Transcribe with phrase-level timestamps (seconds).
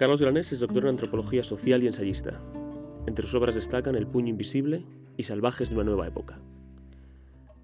[0.00, 2.40] Carlos Granés es doctor en antropología social y ensayista.
[3.06, 4.86] Entre sus obras destacan El puño invisible
[5.18, 6.38] y Salvajes de una nueva época.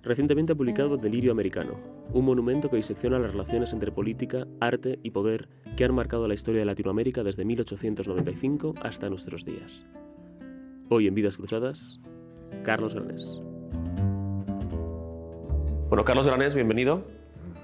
[0.02, 1.80] Recientemente ha publicado Delirio Americano,
[2.12, 6.34] un monumento que disecciona las relaciones entre política, arte y poder que han marcado la
[6.34, 9.87] historia de Latinoamérica desde 1895 hasta nuestros días.
[10.91, 12.00] Hoy en Vidas Cruzadas,
[12.64, 13.41] Carlos Granés.
[15.89, 17.03] Bueno, Carlos Granés, bienvenido.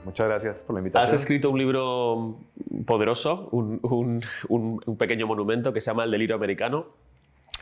[0.04, 1.08] Muchas gracias por la invitación.
[1.08, 2.38] Has escrito un libro
[2.86, 4.20] poderoso, un,
[4.98, 6.86] pequeño monumento que se llama El Delirio Americano.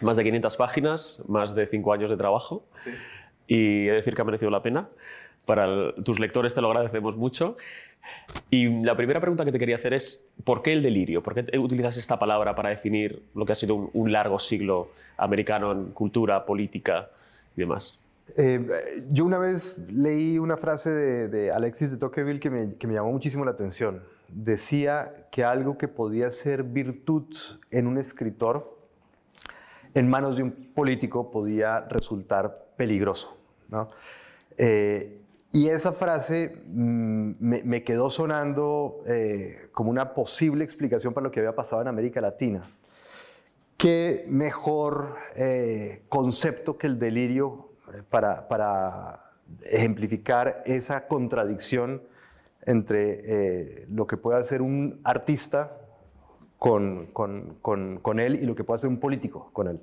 [0.01, 2.65] Más de 500 páginas, más de 5 años de trabajo.
[3.47, 4.89] Y he de decir que ha merecido la pena.
[5.45, 7.57] Para tus lectores te lo agradecemos mucho.
[8.51, 11.23] Y la primera pregunta que te quería hacer es, ¿por qué el delirio?
[11.23, 15.73] ¿Por qué utilizas esta palabra para definir lo que ha sido un largo siglo americano
[15.73, 17.11] en cultura, política
[17.57, 18.03] y demás?
[18.37, 22.95] Eh, yo una vez leí una frase de, Alexis de Tocqueville que me, que me,
[22.95, 24.03] llamó muchísimo la atención.
[24.29, 27.35] Decía que algo que podía ser virtud
[27.71, 28.79] en un escritor,
[29.95, 33.37] en manos de un político podía resultar peligroso.
[34.57, 35.21] Eh,
[35.53, 41.31] y esa frase mm, me, me, quedó sonando eh, como una posible explicación para lo
[41.31, 42.71] que había pasado en América Latina.
[43.77, 45.15] ¿Qué mejor
[46.11, 47.70] concepto que el delirio
[48.09, 49.27] para,
[49.63, 52.03] ejemplificar esa contradicción
[52.63, 55.77] entre eh, lo que puede hacer un artista
[56.57, 57.09] con,
[58.19, 59.81] él y lo que puede hacer un político con él.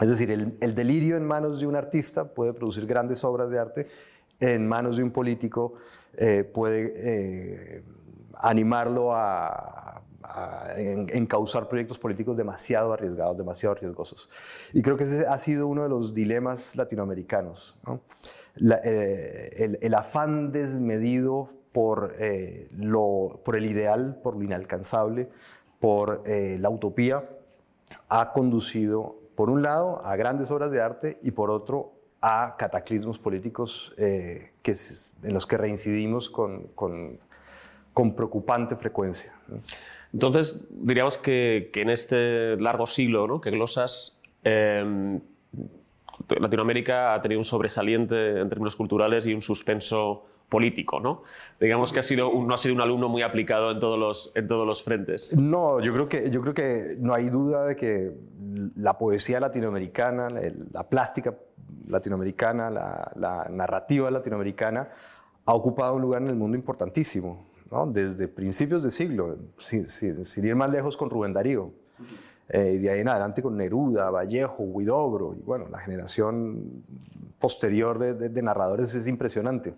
[0.00, 3.86] Es decir, el, delirio en manos de un artista puede producir grandes obras de arte,
[4.40, 5.74] en manos de un político
[6.16, 7.84] eh, puede eh,
[8.34, 10.02] animarlo a,
[10.76, 14.28] en, causar proyectos políticos demasiado arriesgados, demasiado riesgosos.
[14.72, 17.76] Y creo que ese ha sido uno de los dilemas latinoamericanos.
[18.84, 25.28] Eh, el, afán desmedido por, eh, lo, por el ideal, por lo inalcanzable,
[25.80, 27.28] por eh, la utopía,
[28.08, 33.18] ha conducido, por un lado, a grandes obras de arte y por otro, a cataclismos
[33.18, 34.50] políticos que,
[35.22, 37.18] en los que reincidimos con, con,
[37.92, 39.34] con preocupante frecuencia.
[40.14, 45.20] Entonces, diríamos que, en este largo siglo que glosas, em,
[46.28, 51.22] Latinoamérica ha tenido un sobresaliente en términos culturales y un suspenso político, ¿no?
[51.60, 54.46] Digamos que ha sido no ha sido un alumno muy aplicado en todos los, en
[54.46, 55.36] todos los frentes.
[55.36, 58.12] No, yo creo, que, yo creo que no hay duda de que
[58.76, 61.34] la poesía latinoamericana, la, plástica
[61.88, 64.88] latinoamericana, la, la narrativa latinoamericana
[65.44, 67.53] ha ocupado un lugar en el mundo importantísimo
[67.86, 71.72] desde principios de siglo, sin, ir más lejos con Rubén Darío.
[72.48, 76.84] Eh, y de ahí en adelante con Neruda, Vallejo, Huidobro, y bueno, la generación
[77.40, 79.74] posterior de, narradores es impresionante.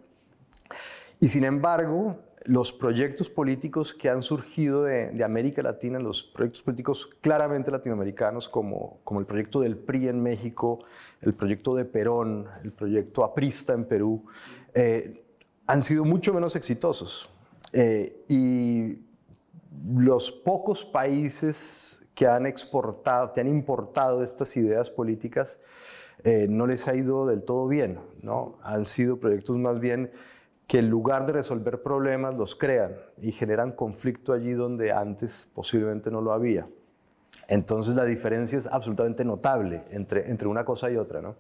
[1.21, 7.09] Y sin embargo, los proyectos políticos que han surgido de, América Latina, los proyectos políticos
[7.21, 10.81] claramente latinoamericanos, como, como el proyecto del PRI en México,
[11.23, 14.25] el proyecto de Perón, el proyecto Aprista en Perú,
[14.75, 15.25] eh,
[15.67, 17.31] han sido mucho menos exitosos.
[17.73, 18.99] Eh, y
[19.89, 25.59] los pocos países que han exportado, que han importado estas ideas políticas,
[26.25, 28.59] eh, no les ha ido del todo bien, ¿no?
[28.63, 30.11] Han sido proyectos más bien
[30.67, 36.11] que en lugar de resolver problemas los crean y generan conflicto allí donde antes posiblemente
[36.11, 36.67] no lo había.
[37.49, 41.37] Entonces la diferencia es absolutamente notable entre, entre una cosa y otra, ¿no?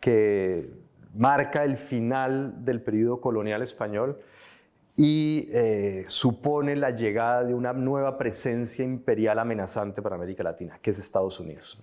[0.00, 0.70] que
[1.14, 4.18] marca el final del periodo colonial español
[4.96, 10.90] y eh, supone la llegada de una nueva presencia imperial amenazante para América Latina, que
[10.90, 11.78] es Estados Unidos.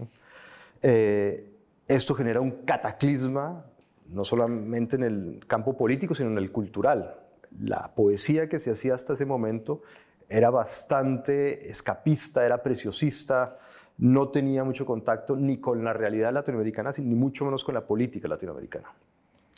[0.82, 1.52] Eh,
[1.88, 3.66] esto genera un cataclisma,
[4.08, 7.16] no solamente en el campo político, sino en el cultural
[7.60, 9.82] la poesía que se hacía hasta ese momento
[10.28, 13.58] era bastante escapista, era preciosista,
[13.98, 18.28] no tenía mucho contacto ni con la realidad latinoamericana, ni mucho menos con la política
[18.28, 18.94] latinoamericana.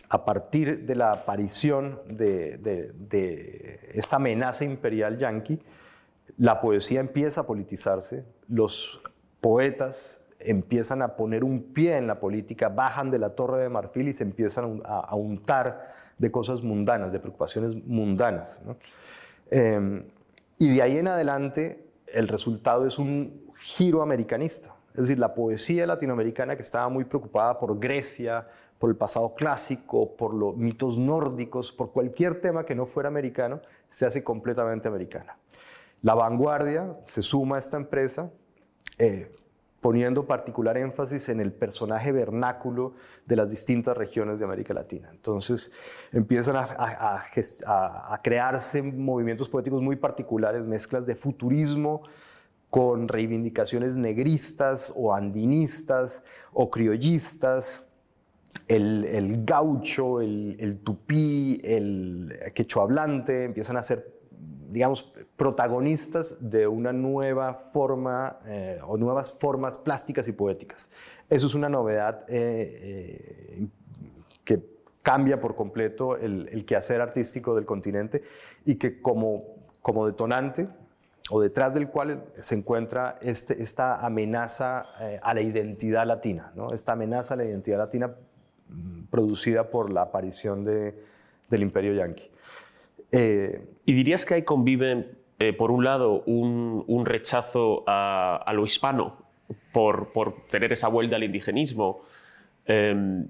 [0.10, 2.94] A partir de la aparición de,
[3.94, 5.62] esta amenaza imperial yanqui,
[6.38, 9.02] la poesía empieza a politizarse, los
[9.42, 14.08] poetas empiezan a poner un pie en la política, bajan de la torre de marfil
[14.08, 15.88] y se empiezan a, untar
[16.22, 18.62] de cosas mundanas, de preocupaciones mundanas.
[19.50, 20.04] Em,
[20.60, 24.76] y de ahí en adelante el resultado es un giro americanista.
[24.94, 28.48] Es decir, la poesía latinoamericana que estaba muy preocupada por Grecia,
[28.78, 33.60] por el pasado clásico, por los mitos nórdicos, por cualquier tema que no fuera americano,
[33.90, 35.38] se hace completamente americana.
[36.04, 38.30] La vanguardia se suma a esta empresa,
[39.00, 39.36] eh,
[39.82, 42.94] poniendo particular énfasis en el personaje vernáculo
[43.26, 45.10] de las distintas regiones de América Latina.
[45.12, 45.72] Entonces
[46.12, 52.04] empiezan a, crearse movimientos poéticos muy particulares, mezclas de futurismo
[52.70, 56.24] con reivindicaciones negristas o andinistas
[56.54, 57.84] o criollistas,
[58.68, 64.21] el, gaucho, el, tupí, el quechua hablante, empiezan a ser,
[64.72, 70.90] digamos, protagonistas de una nueva forma eh, o nuevas formas plásticas y poéticas.
[71.30, 73.68] Eso es una novedad eh, eh,
[74.46, 74.64] que
[75.02, 78.24] cambia por completo el, quehacer artístico del continente
[78.66, 79.44] y que como,
[79.82, 80.70] como detonante
[81.30, 84.86] o detrás del cual se encuentra este, esta amenaza
[85.22, 86.74] a la identidad latina, ¿no?
[86.74, 88.16] esta amenaza a la identidad latina
[88.70, 90.96] mm, producida por la aparición de,
[91.50, 92.31] del imperio yanqui.
[93.12, 99.18] ¿Y dirías que ahí conviven eh, por un lado, un, rechazo a, lo hispano
[99.74, 100.12] por,
[100.52, 102.04] tener esa vuelta al indigenismo,
[102.66, 103.28] em,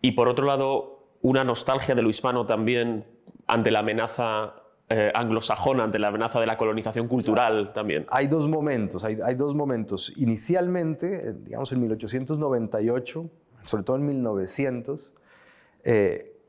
[0.00, 3.04] y por otro lado, una nostalgia de lo hispano también
[3.46, 4.54] ante la amenaza
[4.88, 8.06] eh, anglosajona, ante la amenaza de la colonización cultural también.
[8.08, 10.14] Hay dos momentos, hay, dos momentos.
[10.16, 13.30] Inicialmente, eh, digamos en 1898,
[13.64, 15.12] sobre todo en 1900,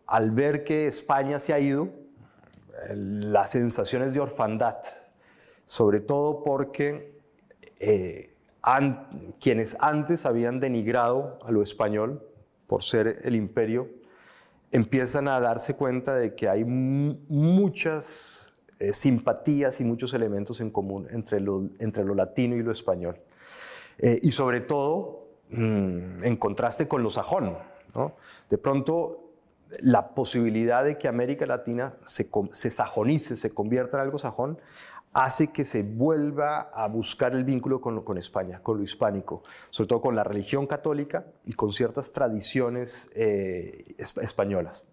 [0.08, 2.01] al ver que España se ha ido,
[2.94, 4.78] las sensaciones de orfandad
[5.72, 7.18] sobre todo porque
[7.80, 8.36] eh,
[9.40, 12.28] quienes antes habían denigrado a lo español
[12.68, 13.88] por ser el imperio,
[14.74, 21.08] empiezan a darse cuenta de que hay muchas eh, simpatías y muchos elementos en común
[21.10, 23.22] entre lo, entre lo latino y lo español.
[23.98, 27.58] Eh, y sobre todo, mm, en contraste con lo sajón.
[28.50, 29.31] De pronto,
[29.80, 34.60] la posibilidad de que América Latina se, se sajonice, se convierta en algo sajón,
[35.14, 40.02] hace que se vuelva a buscar el vínculo con, España, con lo hispánico, sobre todo
[40.02, 44.86] con la religión católica y con ciertas tradiciones eh, españolas,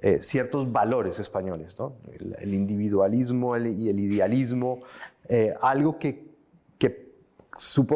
[0.00, 1.76] eh, ciertos valores españoles,
[2.40, 4.82] el, individualismo y el idealismo,
[5.28, 6.28] eh, algo que,
[6.78, 7.12] que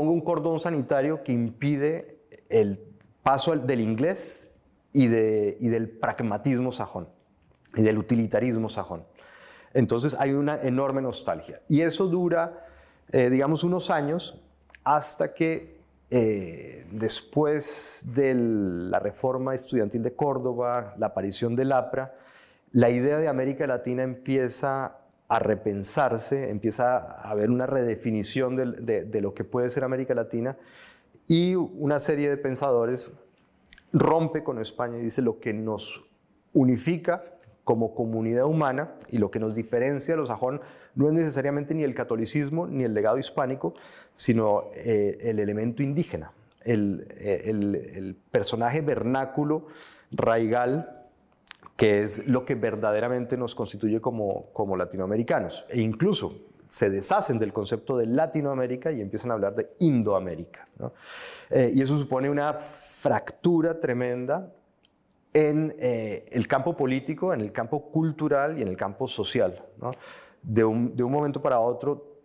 [0.00, 2.80] un cordón sanitario que impide el
[3.22, 4.51] paso del inglés
[4.92, 7.08] y, de, del pragmatismo sajón
[7.74, 9.04] y del utilitarismo sajón.
[9.74, 11.62] Entonces hay una enorme nostalgia.
[11.68, 12.66] Y eso dura,
[13.10, 14.38] eh, digamos, unos años
[14.84, 15.80] hasta que
[16.10, 22.14] eh, después de la reforma estudiantil de Córdoba, la aparición del APRA,
[22.72, 24.98] la idea de América Latina empieza
[25.28, 30.58] a repensarse, empieza a haber una redefinición de, de lo que puede ser América Latina
[31.28, 33.10] y una serie de pensadores
[33.92, 36.04] rompe con España y dice lo que nos
[36.52, 37.24] unifica
[37.64, 40.60] como comunidad humana y lo que nos diferencia a los sajón
[40.94, 43.74] no es necesariamente ni el catolicismo ni el legado hispánico,
[44.14, 49.66] sino eh, el elemento indígena, el, eh, el, personaje vernáculo,
[50.10, 51.06] raigal,
[51.76, 55.64] que es lo que verdaderamente nos constituye como, como latinoamericanos.
[55.68, 56.34] E incluso
[56.68, 60.66] se deshacen del concepto de Latinoamérica y empiezan a hablar de Indoamérica.
[61.50, 62.54] Eh, y eso supone una
[63.02, 64.54] fractura tremenda
[65.34, 69.60] en eh, el campo político, en el campo cultural y en el campo social.
[70.40, 72.20] De, un, momento para otro,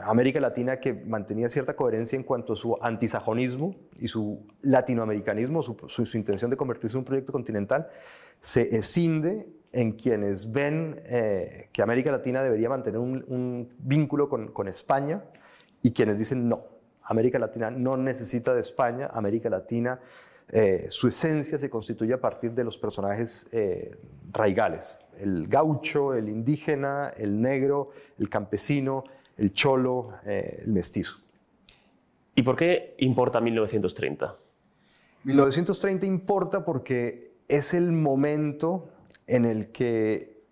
[0.00, 6.08] América Latina que mantenía cierta coherencia en cuanto a su antisajonismo y su latinoamericanismo, su,
[6.14, 7.88] intención de convertirse en un proyecto continental,
[8.40, 14.68] se escinde en quienes ven eh, que América Latina debería mantener un, vínculo con, con
[14.68, 15.22] España
[15.82, 16.75] y quienes dicen no,
[17.06, 20.00] América Latina no necesita de España, América Latina
[20.48, 23.96] eh, su esencia se constituye a partir de los personajes eh,
[24.32, 29.04] raigales, el gaucho, el indígena, el negro, el campesino,
[29.36, 31.18] el cholo, eh, el mestizo.
[32.34, 34.36] ¿Y por qué importa 1930?
[35.24, 38.88] 1930 importa porque es el momento
[39.26, 40.42] en el que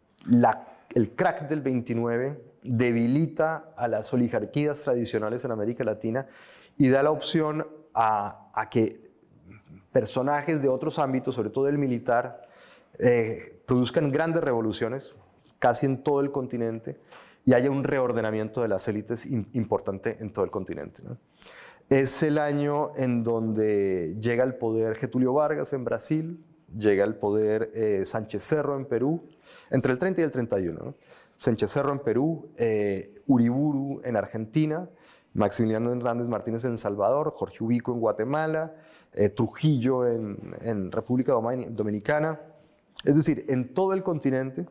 [0.94, 6.26] el crack del 29 debilita a las oligarquías tradicionales en América Latina
[6.78, 9.12] y da la opción a, que
[9.92, 12.48] personajes de otros ámbitos, sobre todo el militar,
[12.98, 15.14] eh, produzcan grandes revoluciones,
[15.58, 16.98] casi en todo el continente,
[17.44, 21.02] y haya un reordenamiento de las élites importante en todo el continente.
[21.90, 26.42] Es el año en donde llega al poder Getulio Vargas en Brasil,
[26.76, 29.28] llega al poder eh, Sánchez Cerro en Perú,
[29.70, 30.94] entre el 30 y el 31.
[31.36, 34.88] Sánchez Cerro en Perú, eh, Uriburu en Argentina,
[35.34, 38.74] Maximiliano Hernández Martínez en Salvador, Jorge Ubico en Guatemala,
[39.12, 42.40] eh, Trujillo en, República Dominicana.
[43.04, 44.66] Es decir, en todo el continente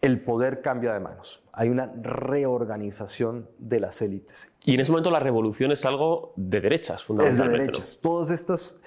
[0.00, 1.42] el poder cambia de manos.
[1.52, 4.52] Hay una reorganización de las élites.
[4.64, 7.54] Y en ese momento la revolución es algo de derechas, fundamentalmente.
[7.54, 7.98] Es de derechas.
[8.02, 8.80] Todas estas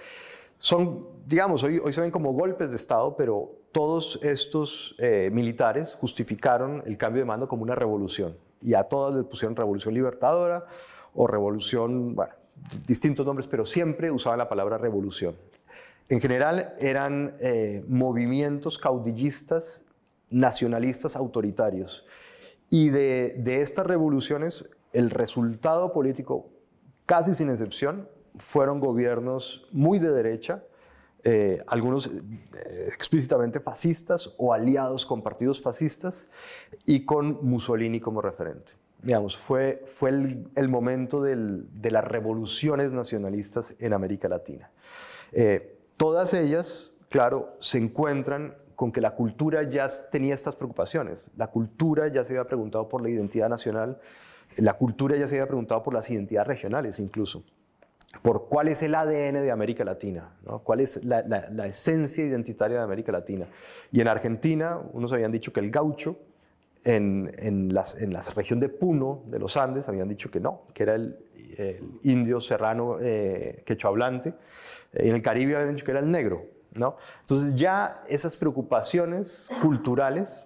[0.60, 5.94] son, digamos, hoy, hoy se ven como golpes de Estado, pero todos estos eh, militares
[6.02, 10.66] justificaron el cambio de mando como una revolución y a todas les pusieron revolución libertadora
[11.14, 12.34] o revolución, bueno,
[12.88, 15.36] distintos nombres, pero siempre usaban la palabra revolución.
[16.10, 19.84] En general eran eh, movimientos caudillistas,
[20.32, 22.04] nacionalistas, autoritarios.
[22.72, 26.50] Y de, de estas revoluciones, el resultado político,
[27.06, 30.64] casi sin excepción, fueron gobiernos muy de derecha,
[31.30, 36.30] eh, algunos eh, explícitamente fascistas o aliados con partidos fascistas
[36.86, 38.72] y con Mussolini como referente.
[39.02, 44.72] Digamos, fue, fue el, momento de las revoluciones nacionalistas en América Latina.
[45.34, 51.30] Eh, todas ellas, claro, se encuentran con que la cultura ya tenía estas preocupaciones.
[51.36, 54.00] La cultura ya se había preguntado por la identidad nacional,
[54.56, 57.44] la cultura ya se había preguntado por las identidades regionales incluso
[58.22, 60.34] por cuál es el ADN de América Latina,
[60.64, 63.48] cuál es la, esencia identitaria de América Latina.
[63.92, 66.18] Y en Argentina, unos habían dicho que el gaucho,
[66.84, 67.84] en, en, la
[68.34, 71.18] región de Puno, de los Andes, habían dicho que no, que era el,
[72.04, 74.34] indio serrano eh, quechohablante.
[74.94, 76.46] En el Caribe habían dicho que era el negro.
[77.22, 80.46] Entonces ya esas preocupaciones culturales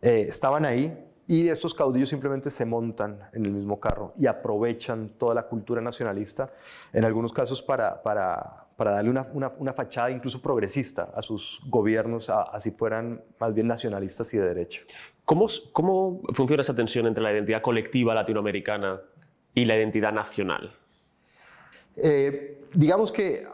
[0.00, 5.10] eh, estaban ahí y estos caudillos simplemente se montan en el mismo carro y aprovechan
[5.18, 6.52] toda la cultura nacionalista,
[6.92, 12.28] en algunos casos para, para, para darle una, una, fachada incluso progresista a sus gobiernos,
[12.28, 14.82] así fueran más bien nacionalistas y de derecha.
[15.24, 19.00] ¿Cómo, ¿Cómo funciona esa tensión entre la identidad colectiva latinoamericana
[19.54, 20.76] y la identidad nacional?
[21.96, 23.46] Eh, digamos que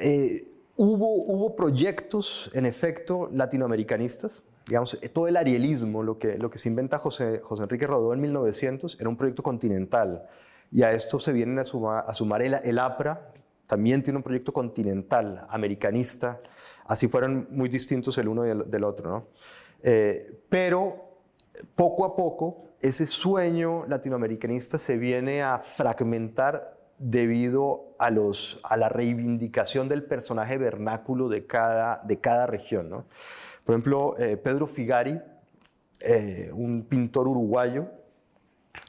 [0.00, 6.58] eh, hubo, hubo proyectos, en efecto, latinoamericanistas, digamos, todo el arielismo, lo que, lo que
[6.58, 10.26] se inventa José, José Enrique Rodó en 1900, era un proyecto continental.
[10.72, 13.32] Y a esto se vienen a sumar, a sumar el, el, APRA,
[13.66, 16.40] también tiene un proyecto continental, americanista.
[16.86, 19.10] Así fueron muy distintos el uno del, del otro.
[19.10, 19.26] ¿no?
[19.82, 21.20] Eh, pero
[21.74, 28.88] poco a poco, ese sueño latinoamericanista se viene a fragmentar debido a, los, a la
[28.88, 32.88] reivindicación del personaje vernáculo de cada, de cada región.
[32.88, 33.06] ¿no?
[33.66, 35.20] Por ejemplo, eh, Pedro Figari,
[36.00, 37.88] eh, un pintor uruguayo,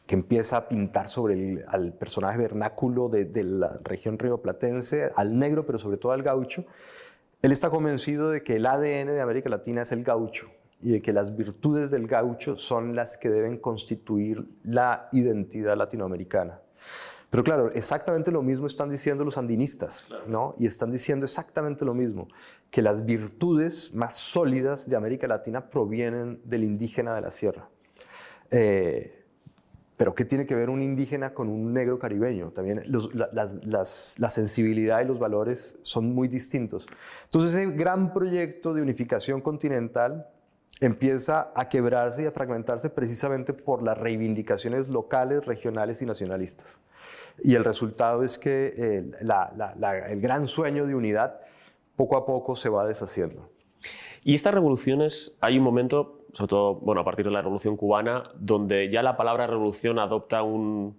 [0.06, 5.38] que empieza a pintar sobre el al personaje vernáculo de, de, la región rioplatense, al
[5.40, 6.64] negro, pero sobre todo al gaucho.
[7.42, 10.48] Él está convencido de que el ADN de América Latina es el gaucho
[10.80, 16.62] y de que las virtudes del gaucho son las que deben constituir la identidad latinoamericana.
[17.30, 20.56] Pero claro, exactamente lo mismo están diciendo los andinistas, ¿no?
[20.58, 22.28] Y están diciendo exactamente lo mismo,
[22.72, 27.70] que las virtudes más sólidas de América Latina provienen del indígena de la sierra.
[28.50, 29.18] Eh,
[29.98, 32.52] pero ¿qué tiene que ver un indígena con un negro caribeño?
[32.52, 36.88] También la, sensibilidad y los valores son muy distintos.
[37.26, 40.30] Entonces ese gran proyecto de unificación continental
[40.80, 46.80] empieza a quebrarse y a fragmentarse precisamente por las reivindicaciones locales, regionales y nacionalistas.
[47.44, 49.04] Y el resultado es que eh,
[50.10, 51.40] el gran sueño de unidad
[51.96, 53.50] poco a poco se va deshaciendo.
[54.24, 58.24] Y estas revoluciones, hay un momento, sobre todo bueno, a partir de la Revolución Cubana,
[58.36, 60.98] donde ya la palabra revolución adopta un,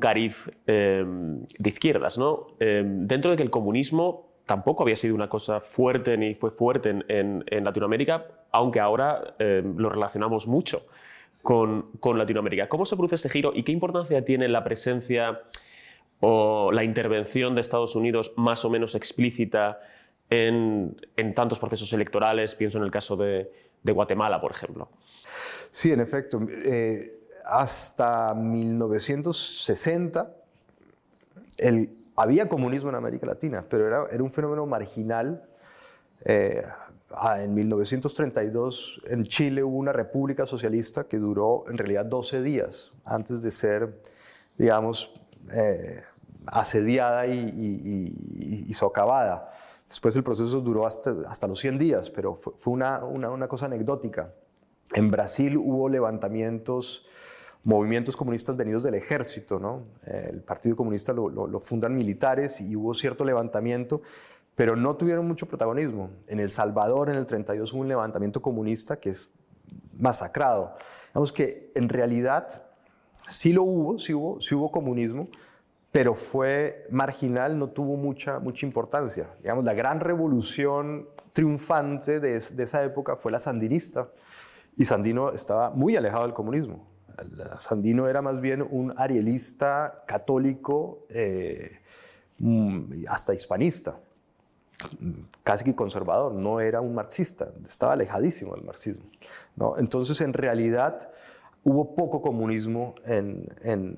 [0.00, 2.18] cariz em, de izquierdas.
[2.18, 2.48] ¿no?
[2.58, 7.04] Em, dentro de que el comunismo tampoco había sido una cosa fuerte ni fue fuerte
[7.08, 10.82] en, Latinoamérica, aunque ahora em, lo relacionamos mucho
[11.42, 12.68] con, Latinoamérica.
[12.68, 15.40] ¿Cómo se produce este giro y qué importancia tiene la presencia
[16.20, 19.80] o la intervención de Estados Unidos más o menos explícita
[20.30, 20.96] en,
[21.34, 22.54] tantos procesos electorales?
[22.54, 23.50] Pienso en el caso de,
[23.82, 24.88] Guatemala, por ejemplo.
[25.70, 26.40] Sí, en efecto.
[26.66, 30.34] Eh, hasta 1960
[32.16, 35.42] había comunismo en América Latina, pero era, era un fenómeno marginal.
[36.24, 36.62] Eh,
[37.10, 42.92] Ah, en 1932 en Chile hubo una república socialista que duró en realidad 12 días
[43.04, 44.02] antes de ser,
[44.58, 45.14] digamos,
[45.50, 46.02] eh,
[46.46, 49.50] asediada y, socavada.
[49.88, 53.66] Después el proceso duró hasta, hasta los 100 días, pero fue, una, una, una, cosa
[53.66, 54.34] anecdótica.
[54.92, 57.06] En Brasil hubo levantamientos
[57.64, 59.58] movimientos comunistas venidos del ejército.
[59.58, 59.84] ¿no?
[60.06, 64.02] El Partido Comunista lo, lo, fundan militares y hubo cierto levantamiento,
[64.58, 66.10] pero no tuvieron mucho protagonismo.
[66.26, 69.30] En El Salvador, en el 32, hubo un levantamiento comunista que es
[69.96, 70.74] masacrado.
[71.10, 72.64] Digamos que en realidad
[73.28, 75.28] sí lo hubo, sí hubo, sí hubo comunismo,
[75.92, 79.30] pero fue marginal, no tuvo mucha, mucha importancia.
[79.42, 84.08] Digamos, la gran revolución triunfante de, de esa época fue la sandinista,
[84.76, 86.84] y Sandino estaba muy alejado del comunismo.
[87.60, 91.78] Sandino era más bien un arielista católico, eh,
[92.38, 94.00] mm, hasta hispanista,
[95.42, 99.04] casi que conservador, no era un marxista, estaba alejadísimo del marxismo.
[99.56, 99.76] ¿no?
[99.78, 101.10] Entonces, en realidad,
[101.64, 103.96] hubo poco comunismo en, en,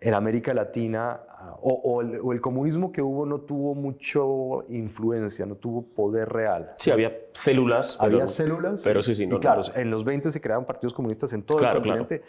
[0.00, 1.20] en América Latina,
[1.60, 4.20] o, el, comunismo que hubo no tuvo mucha
[4.68, 6.72] influencia, no tuvo poder real.
[6.78, 7.96] Sí, había células.
[8.00, 8.82] Había células.
[8.82, 9.26] Pero sí, sí.
[9.26, 12.22] No, y claro, en los 20 se creaban partidos comunistas en todo el continente,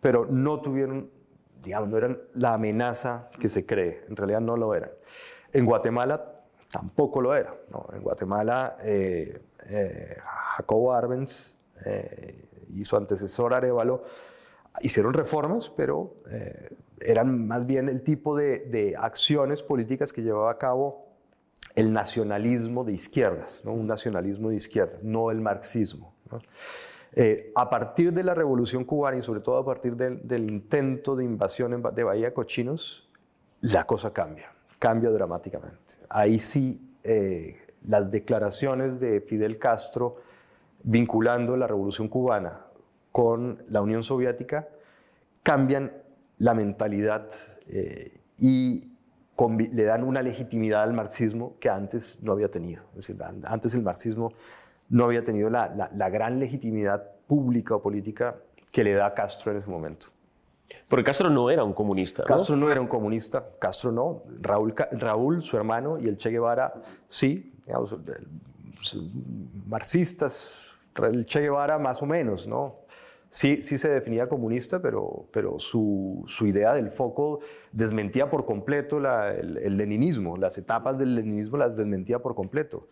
[0.00, 1.10] pero no tuvieron,
[1.62, 4.90] digamos, no eran la amenaza que se cree, en realidad no lo eran.
[5.52, 6.39] En Guatemala
[6.70, 7.54] tampoco lo era.
[7.92, 10.16] En Guatemala, eh, eh,
[10.56, 14.04] Jacobo Arbenz eh, y su antecesor Arevalo
[14.80, 16.14] hicieron reformas, pero
[17.00, 21.08] eran más bien el tipo de, acciones políticas que llevaba a cabo
[21.74, 23.72] el nacionalismo de izquierdas, ¿no?
[23.72, 26.14] un nacionalismo de izquierdas, no el marxismo.
[27.12, 31.24] Eh, a partir de la revolución cubana y sobre todo a partir del, intento de
[31.24, 33.08] invasión de Bahía Cochinos,
[33.60, 35.94] la cosa cambia, cambia dramáticamente.
[36.08, 37.56] Ahí sí eh,
[37.86, 40.16] las declaraciones de Fidel Castro
[40.82, 42.66] vinculando la revolución cubana
[43.12, 44.68] con la Unión Soviética
[45.42, 45.92] cambian
[46.38, 47.28] la mentalidad
[47.68, 48.82] eh, y
[49.72, 52.82] le dan una legitimidad al marxismo que antes no había tenido.
[52.90, 54.32] Es decir, antes el marxismo
[54.88, 58.36] no había tenido la, gran legitimidad pública o política
[58.72, 60.08] que le da Castro en ese momento.
[60.88, 62.24] Porque Castro no era un comunista.
[62.24, 64.22] Castro no era un comunista, Castro no.
[64.40, 66.72] Raúl, Raúl su hermano, y el Che Guevara,
[67.06, 67.52] sí,
[69.66, 70.72] marxistas,
[71.02, 72.80] el Che Guevara más o menos, ¿no?
[73.30, 77.40] sí, sí se definía comunista, pero, pero su, su idea del foco
[77.72, 82.88] desmentía por completo el, leninismo, las etapas del leninismo las desmentía por completo.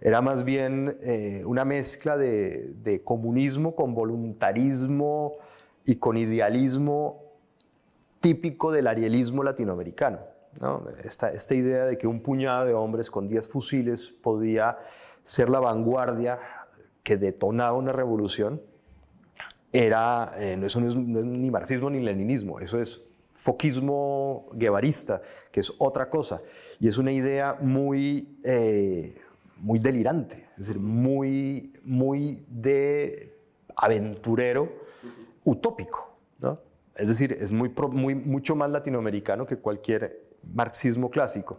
[0.00, 5.34] Era más bien eh, una mezcla de, de, comunismo con voluntarismo
[5.84, 7.21] y con idealismo
[8.22, 10.20] típico del arielismo latinoamericano.
[10.60, 10.84] ¿no?
[11.04, 14.78] Esta, esta idea de que un puñado de hombres con 10 fusiles podía
[15.24, 16.38] ser la vanguardia
[17.02, 18.62] que detonaba una revolución
[19.72, 23.02] era, eh, eso no es, ni marxismo ni leninismo, eso es
[23.34, 26.42] foquismo guevarista, que es otra cosa.
[26.78, 29.16] Y es una idea muy, eh,
[29.56, 33.34] muy delirante, es decir, muy, muy de
[33.74, 34.70] aventurero
[35.44, 36.11] utópico.
[36.96, 37.70] Es decir, es muy,
[38.14, 40.20] mucho más latinoamericano que cualquier
[40.54, 41.58] marxismo clásico.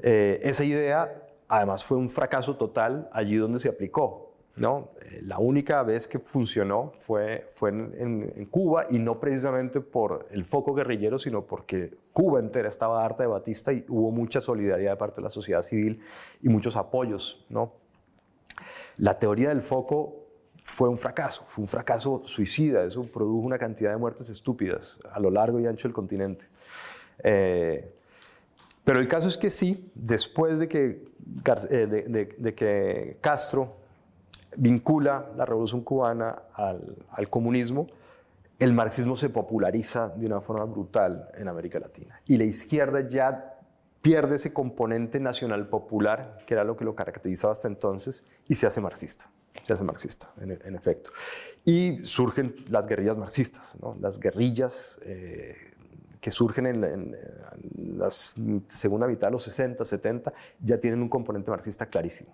[0.00, 4.32] Eh, esa idea, además, fue un fracaso total allí donde se aplicó.
[4.56, 4.90] ¿no?
[5.02, 10.44] Eh, la única vez que funcionó fue, fue en, Cuba y no precisamente por el
[10.44, 14.96] foco guerrillero, sino porque Cuba entera estaba harta de Batista y hubo mucha solidaridad de
[14.96, 16.00] parte de la sociedad civil
[16.40, 17.44] y muchos apoyos.
[17.48, 17.72] ¿no?
[18.96, 20.23] La teoría del foco
[20.64, 25.20] fue un fracaso, fue un fracaso suicida, eso produjo una cantidad de muertes estúpidas a
[25.20, 26.46] lo largo y ancho del continente.
[27.22, 27.94] Eh,
[28.82, 33.76] pero el caso es que sí, después eh, de que Castro
[34.56, 37.86] vincula la revolución cubana al, comunismo,
[38.58, 42.20] el marxismo se populariza de una forma brutal en América Latina.
[42.26, 43.53] Y la izquierda ya
[44.04, 48.66] pierde ese componente nacional popular, que era lo que lo caracterizaba hasta entonces, y se
[48.66, 49.30] hace marxista.
[49.62, 51.10] Se hace marxista, en, efecto.
[51.64, 55.56] Y surgen las guerrillas marxistas, las guerrillas eh,
[56.20, 57.16] que surgen en,
[57.96, 62.28] la segunda mitad de los 60, 70, ya tienen un componente marxista clarísimo.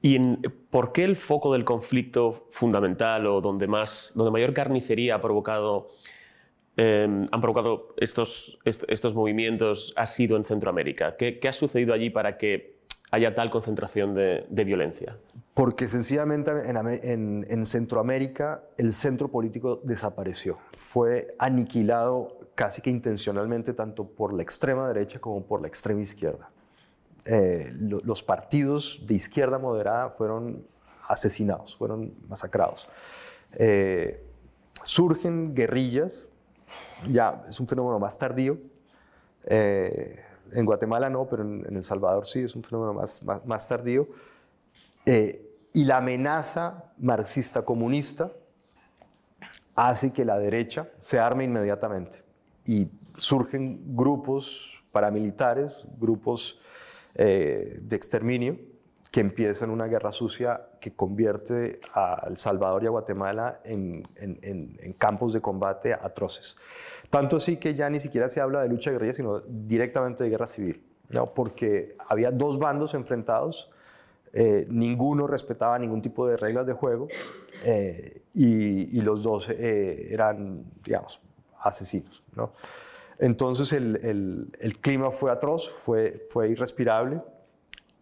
[0.00, 5.20] ¿Y por qué el foco del conflicto fundamental o donde, más, donde mayor carnicería ha
[5.20, 5.88] provocado,
[6.76, 11.16] em, han provocado estos, estos movimientos ha sido en Centroamérica?
[11.16, 12.78] ¿Qué, ha sucedido allí para que
[13.10, 15.16] haya tal concentración de, violencia?
[15.54, 20.58] Porque sencillamente en, en, Centroamérica el centro político desapareció.
[20.76, 26.50] Fue aniquilado casi que intencionalmente tanto por la extrema derecha como por la extrema izquierda.
[27.26, 30.66] Eh, los partidos de izquierda moderada fueron
[31.08, 32.88] asesinados, fueron masacrados.
[33.54, 34.22] Eh,
[34.82, 36.28] surgen guerrillas,
[37.10, 38.58] ya es un fenómeno más tardío.
[39.46, 40.20] Eh,
[40.52, 44.08] en Guatemala no, pero en, El Salvador sí, es un fenómeno más, más, tardío.
[45.06, 48.30] y la amenaza marxista-comunista
[49.74, 52.18] hace que la derecha se arme inmediatamente
[52.66, 56.58] y surgen grupos paramilitares, grupos
[57.14, 58.58] eh, de exterminio
[59.10, 64.02] que empiezan una guerra sucia que convierte a El Salvador y a Guatemala en,
[64.98, 66.56] campos de combate atroces.
[67.10, 70.46] Tanto así que ya ni siquiera se habla de lucha guerrilla, sino directamente de guerra
[70.46, 71.32] civil, ¿no?
[71.32, 73.70] porque había dos bandos enfrentados,
[74.32, 77.06] eh, ninguno respetaba ningún tipo de reglas de juego
[77.64, 81.20] eh, y, los dos eh, eran, digamos,
[81.60, 82.24] asesinos.
[82.34, 82.52] ¿no?
[83.18, 87.22] Entonces el, el, clima fue atroz, fue, fue irrespirable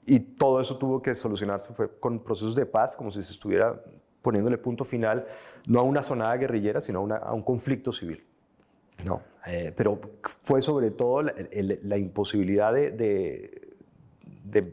[0.06, 3.82] y todo eso tuvo que solucionarse fue con procesos de paz, como si se estuviera
[4.22, 5.26] poniéndole punto final,
[5.66, 8.24] no a una sonada guerrillera, sino a, una, a un conflicto civil.
[9.06, 10.00] No, eh, pero
[10.42, 13.72] fue sobre todo la, imposibilidad de,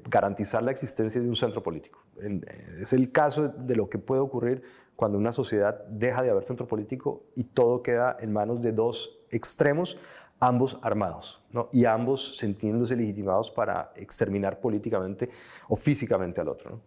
[0.10, 2.04] garantizar la existencia de un centro político.
[2.22, 2.42] Eh,
[2.82, 4.62] es el caso de lo que puede ocurrir
[4.96, 9.18] cuando una sociedad deja de haber centro político y todo queda en manos de dos
[9.32, 9.98] extremos
[10.40, 11.70] ambos armados ¿no?
[11.72, 15.30] y ambos sintiéndose legitimados para exterminar políticamente
[15.68, 16.80] o físicamente al otro.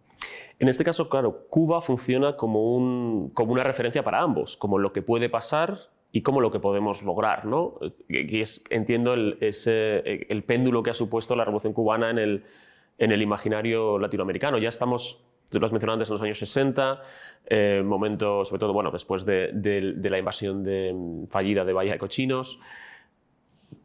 [0.59, 4.93] En este caso, claro, Cuba funciona como, un, como una referencia para ambos, como lo
[4.93, 5.77] que puede pasar
[6.15, 7.45] y como lo que podemos lograr.
[7.45, 7.79] ¿no?
[8.07, 12.43] Y es, entiendo el, ese, el péndulo que ha supuesto la Revolución Cubana en el,
[12.99, 14.59] en el imaginario latinoamericano.
[14.59, 17.01] Ya estamos, tú lo has mencionado antes, en los años 60,
[17.47, 21.99] eh, momento, sobre todo, bueno, después de, de la invasión de, fallida de Bahía de
[21.99, 22.59] Cochinos.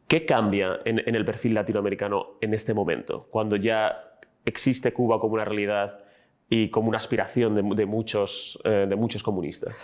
[0.06, 5.44] ¿Qué cambia en, el perfil latinoamericano en este momento, cuando ya existe Cuba como una
[5.44, 6.00] realidad
[6.48, 9.76] y como una aspiración de, muchos, eh, de muchos comunistas?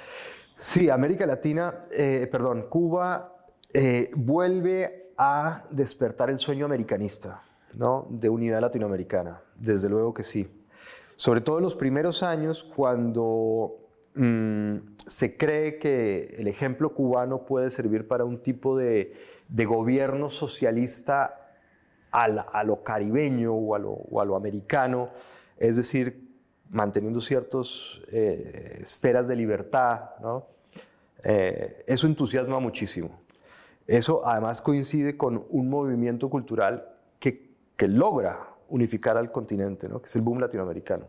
[0.57, 3.35] Sí, América Latina, eh, perdón, Cuba
[3.73, 7.43] eh, vuelve a despertar el sueño americanista,
[7.75, 8.07] ¿no?
[8.11, 10.49] De unidad latinoamericana, desde luego que sí.
[11.17, 13.77] Sobre todo en los primeros años, cuando
[14.15, 19.13] mm, se cree que el ejemplo cubano puede servir para un tipo de
[19.49, 21.41] de gobierno socialista
[22.11, 25.11] a, lo caribeño o a lo, americano,
[25.59, 26.24] es decir,
[26.71, 30.11] manteniendo ciertas eh, esferas de libertad,
[31.23, 33.21] eh, eso entusiasma muchísimo.
[33.87, 37.55] Eso además coincide con un movimiento cultural que,
[37.87, 41.07] logra unificar al continente, que es el boom latinoamericano.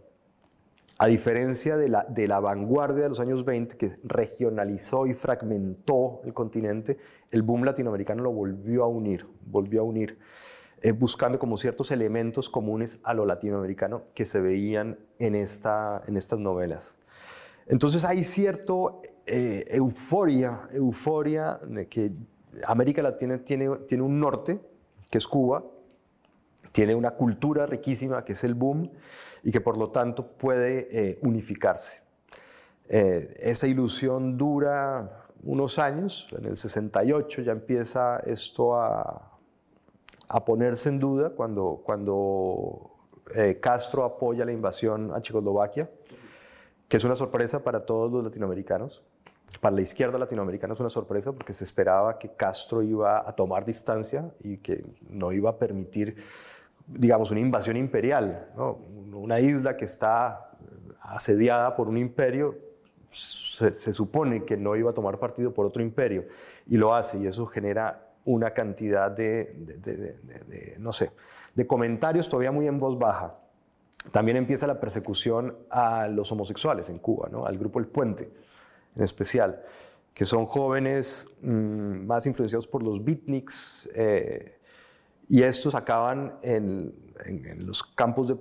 [0.97, 6.19] A diferencia de la, de la vanguardia de los años 20, que regionalizó y fragmentó
[6.25, 6.97] el continente,
[7.31, 10.17] el boom latinoamericano lo volvió a unir, volvió a unir,
[10.85, 16.15] eh, buscando como ciertos elementos comunes a lo latinoamericano que se veían en, esta, en
[16.15, 16.99] estas novelas.
[17.65, 22.11] Entonces hay cierto eh, euforia, euforia de que
[22.67, 24.59] América Latina tiene, tiene un norte,
[25.09, 25.63] que es Cuba,
[26.71, 28.91] tiene una cultura riquísima, que es el boom,
[29.41, 32.03] y que por lo tanto puede eh, unificarse.
[32.89, 39.34] Eh, esa ilusión dura unos años, en el 68 ya empieza esto a,
[40.27, 42.91] a ponerse en duda cuando, cuando
[43.35, 45.89] eh, Castro apoya la invasión a Checoslovaquia,
[46.87, 49.03] que es una sorpresa para todos los latinoamericanos.
[49.61, 53.63] Para la izquierda latinoamericana es una sorpresa porque se esperaba que Castro iba a tomar
[53.65, 56.17] distancia y que no iba a permitir
[56.87, 58.49] digamos, una invasión imperial,
[59.13, 60.51] una isla que está
[61.01, 62.57] asediada por un imperio,
[63.09, 66.25] se, supone que no iba a tomar partido por otro imperio
[66.67, 71.11] y lo hace y eso genera una cantidad de, no sé,
[71.53, 73.39] de comentarios todavía muy en voz baja.
[74.11, 77.45] También empieza la persecución a los homosexuales en Cuba, ¿no?
[77.45, 78.31] al grupo El Puente
[78.95, 79.61] en especial,
[80.13, 84.59] que son jóvenes mm, más influenciados por los beatniks, eh,
[85.27, 86.93] y estos acaban en,
[87.57, 88.35] los campos de,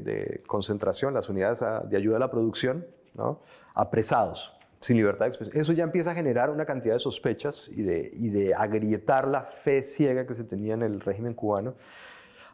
[0.00, 2.86] de, concentración, las unidades de ayuda a la producción,
[3.74, 5.60] apresados, sin libertad de expresión.
[5.60, 9.42] Eso ya empieza a generar una cantidad de sospechas y de, y de agrietar la
[9.42, 11.74] fe ciega que se tenía en el régimen cubano,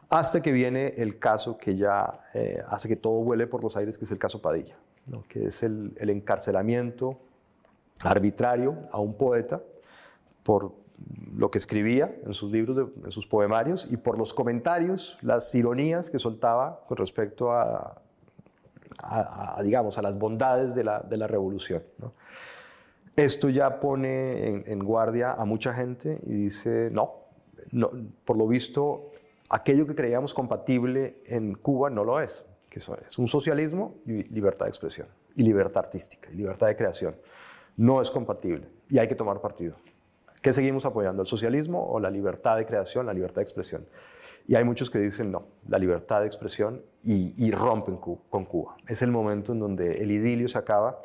[0.09, 3.97] hasta que viene el caso que ya eh, hace que todo vuele por los aires,
[3.97, 4.77] que es el caso Padilla,
[5.29, 7.17] que es el, el encarcelamiento
[8.03, 9.61] arbitrario a un poeta
[10.43, 10.73] por
[11.35, 16.09] lo que escribía en sus libros, en sus poemarios, y por los comentarios, las ironías
[16.09, 18.01] que soltaba con respecto a,
[19.63, 21.83] digamos, a las bondades de la, de la revolución.
[23.15, 27.15] Esto ya pone en, guardia a mucha gente y dice, no,
[27.71, 27.89] no,
[28.25, 29.11] por lo visto,
[29.49, 34.23] aquello que creíamos compatible en Cuba no lo es, que eso es un socialismo y
[34.25, 37.15] libertad de expresión, y libertad artística, y libertad de creación.
[37.75, 39.75] No es compatible y hay que tomar partido.
[40.41, 41.23] ¿Qué seguimos apoyando?
[41.23, 43.85] ¿El socialismo o la libertad de creación, la libertad de expresión?
[44.47, 48.77] Y hay muchos que dicen no, la libertad de expresión y, rompen con Cuba.
[48.87, 50.99] Es el momento en donde el idilio se acaba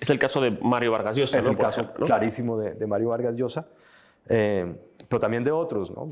[0.00, 1.38] Es el caso de Mario Vargas Llosa.
[1.38, 3.68] Es el caso clarísimo de, Mario Vargas Llosa,
[4.26, 4.74] eh,
[5.06, 6.08] pero también de otros, ¿no?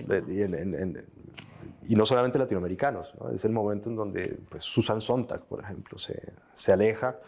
[1.89, 3.15] y, no solamente latinoamericanos.
[3.35, 6.21] Es el momento en donde pues, Susan Sontag, por ejemplo, se,
[6.55, 7.19] se aleja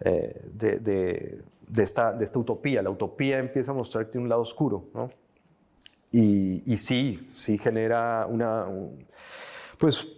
[0.00, 2.82] eh, de, de, esta, de esta utopía.
[2.82, 4.86] La utopía empieza a mostrarte un lado oscuro.
[4.94, 5.10] ¿no?
[6.12, 8.66] Y, y, sí, sí genera una,
[9.78, 10.08] pues,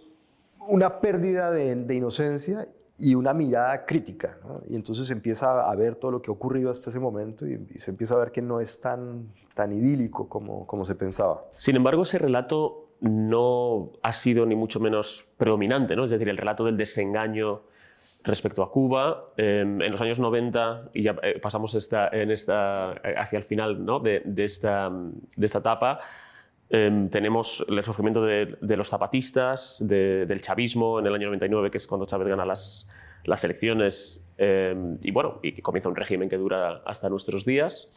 [0.67, 4.37] una pérdida de, inocencia y una mirada crítica.
[4.67, 7.91] Y entonces empieza a ver todo lo que ha ocurrido hasta ese momento y, se
[7.91, 11.41] empieza a ver que no es tan, tan idílico como, como se pensaba.
[11.55, 16.05] Sin embargo, ese relato no ha sido ni mucho menos predominante, ¿no?
[16.05, 17.63] es decir, el relato del desengaño
[18.23, 19.33] respecto a Cuba.
[19.37, 23.83] en los años 90, y ya eh, pasamos esta, en esta, eh, hacia el final
[23.83, 23.99] ¿no?
[23.99, 25.99] de, esta, de esta etapa,
[26.75, 31.85] Em, tenemos el surgimiento de, los zapatistas, del chavismo en el año 99, que es
[31.85, 32.89] cuando Chávez gana las,
[33.25, 37.93] las elecciones em, y bueno, y comienza un régimen que dura hasta nuestros días.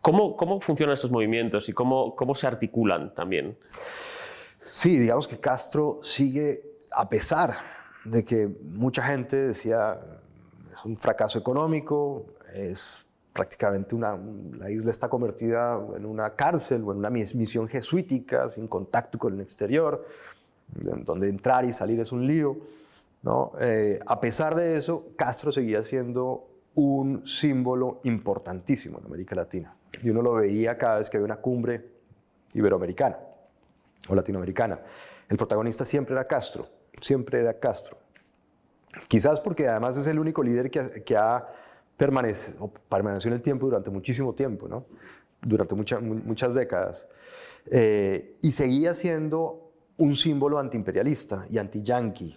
[0.00, 3.56] ¿Cómo, cómo funcionan estos movimientos y cómo, cómo se articulan también?
[4.58, 6.60] Sí, digamos que Castro sigue,
[6.90, 7.50] a pesar
[8.04, 9.98] de que mucha gente decía
[10.72, 14.18] es un fracaso económico, es prácticamente una,
[14.56, 19.34] la isla está convertida en una cárcel o en una misión jesuítica, sin contacto con
[19.34, 20.06] el exterior,
[20.74, 22.58] donde entrar y salir es un lío.
[23.22, 23.52] ¿no?
[23.60, 29.74] Eh, a pesar de eso, Castro seguía siendo un símbolo importantísimo en América Latina.
[30.02, 31.90] Y uno lo veía cada vez que había una cumbre
[32.54, 33.18] iberoamericana
[34.08, 34.80] o latinoamericana.
[35.28, 36.66] El protagonista siempre era Castro,
[37.00, 37.98] siempre era Castro.
[39.08, 41.48] Quizás porque además es el único líder que, que ha
[41.96, 42.54] permanece,
[42.88, 44.84] permaneció en el tiempo durante muchísimo tiempo, ¿no?
[45.42, 47.08] durante muchas décadas,
[47.70, 52.36] eh, y seguía siendo un símbolo antiimperialista y anti-yanqui.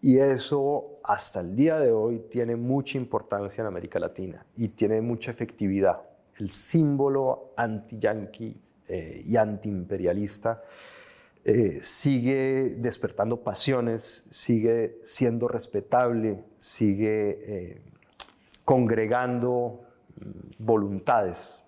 [0.00, 5.00] Y eso hasta el día de hoy tiene mucha importancia en América Latina y tiene
[5.00, 6.02] mucha efectividad.
[6.38, 8.56] El símbolo anti-yanqui
[8.88, 10.62] eh, y antiimperialista
[11.48, 17.80] eh, sigue despertando pasiones, sigue siendo respetable, sigue
[18.64, 19.86] congregando
[20.58, 21.62] voluntades.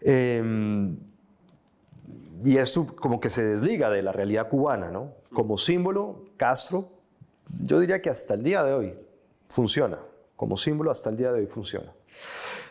[0.00, 0.96] Em,
[2.44, 5.14] y esto como que se desliga de la realidad cubana, ¿no?
[5.32, 6.90] Como símbolo, Castro,
[7.60, 8.94] yo diría que hasta el día de hoy
[9.48, 10.00] funciona.
[10.34, 11.94] Como símbolo, hasta el día de hoy funciona.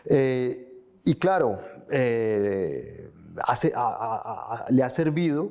[0.04, 0.68] Eh,
[1.04, 1.60] y claro,
[4.70, 5.50] le ha servido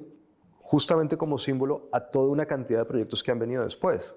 [0.62, 4.16] justamente como símbolo a toda una cantidad de proyectos que han venido después.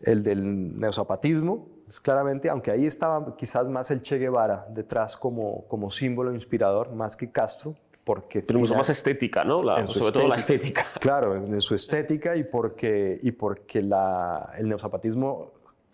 [0.00, 5.66] El del neozapatismo, pues claramente, aunque ahí estaba quizás más el Che Guevara detrás como,
[5.66, 7.74] como símbolo inspirador, más que Castro,
[8.04, 8.42] porque...
[8.42, 9.60] Pero mucho más estética, ¿no?
[9.86, 10.86] sobre todo la estética.
[11.00, 15.52] Claro, en su estética y porque, y porque la, el neozapatismo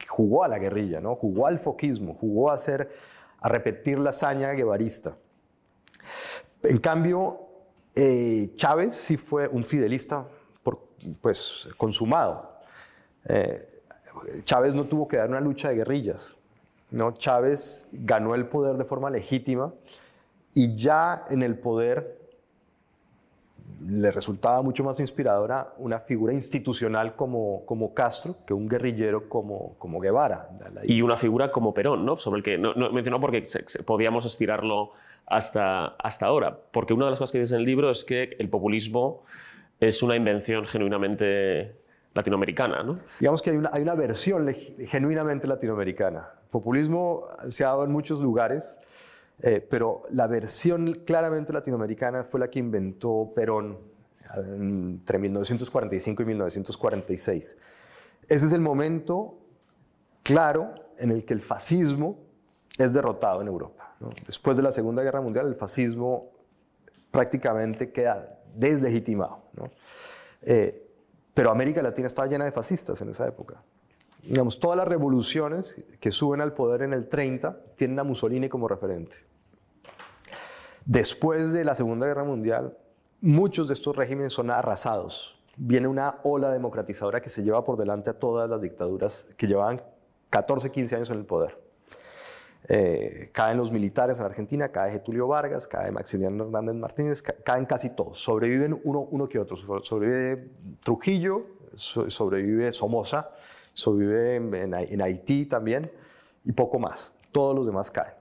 [0.08, 1.16] jugó a la guerrilla, ¿no?
[1.16, 2.90] Jugó al foquismo, jugó a hacer,
[3.40, 5.16] a repetir la hazaña guevarista.
[6.64, 7.40] En cambio,
[7.94, 10.26] eh, Chávez sí fue un fidelista,
[11.20, 12.58] pues, consumado.
[13.26, 13.82] Eh,
[14.44, 16.36] Chávez no tuvo que dar una lucha de guerrillas.
[16.90, 17.12] ¿no?
[17.12, 19.72] Chávez ganó el poder de forma legítima
[20.54, 22.24] y ya en el poder
[23.86, 29.74] le resultaba mucho más inspiradora una figura institucional como, como Castro que un guerrillero como,
[29.78, 30.48] como Guevara.
[30.84, 32.16] Y una figura como Perón, ¿no?
[32.16, 33.42] sobre el que no, mencionó porque
[33.84, 34.92] podíamos estirarlo
[35.26, 36.58] hasta, hasta ahora.
[36.70, 39.24] Porque una de las cosas que dice en el libro es que el populismo
[39.80, 41.76] es una invención genuinamente
[42.14, 42.82] latinoamericana.
[42.82, 42.98] ¿no?
[43.20, 44.48] Digamos que hay una, hay una versión
[44.88, 46.28] genuinamente latinoamericana.
[46.50, 48.80] Populismo se ha dado en muchos lugares,
[49.42, 53.78] eh, pero la versión claramente latinoamericana fue la que inventó Perón
[54.36, 57.56] entre 1945 y 1946.
[58.28, 59.36] Ese es el momento
[60.22, 62.18] claro en el que el fascismo
[62.78, 63.83] es derrotado en Europa.
[64.26, 66.30] Después de la Segunda Guerra Mundial, el fascismo
[67.10, 69.42] prácticamente queda deslegitimado.
[70.42, 70.86] Eh,
[71.32, 73.62] pero América Latina estaba llena de fascistas en esa época.
[74.22, 78.68] Digamos, todas las revoluciones que suben al poder en el 30 tienen a Mussolini como
[78.68, 79.16] referente.
[80.84, 82.76] Después de la Segunda Guerra Mundial,
[83.20, 85.42] muchos de estos regímenes son arrasados.
[85.56, 89.82] Viene una ola democratizadora que se lleva por delante a todas las dictaduras que llevaban
[90.30, 91.63] 14, 15 años en el poder.
[92.66, 97.90] Eh, caen los militares en Argentina, cae Getulio Vargas, cae Maximiliano Hernández Martínez, caen casi
[97.90, 98.18] todos.
[98.18, 99.56] Sobreviven uno, uno que otro.
[99.82, 100.50] Sobrevive
[100.82, 103.30] Trujillo, sobrevive Somoza,
[103.74, 105.90] sobrevive en, Haití también
[106.44, 107.12] y poco más.
[107.32, 108.14] Todos los demás caen.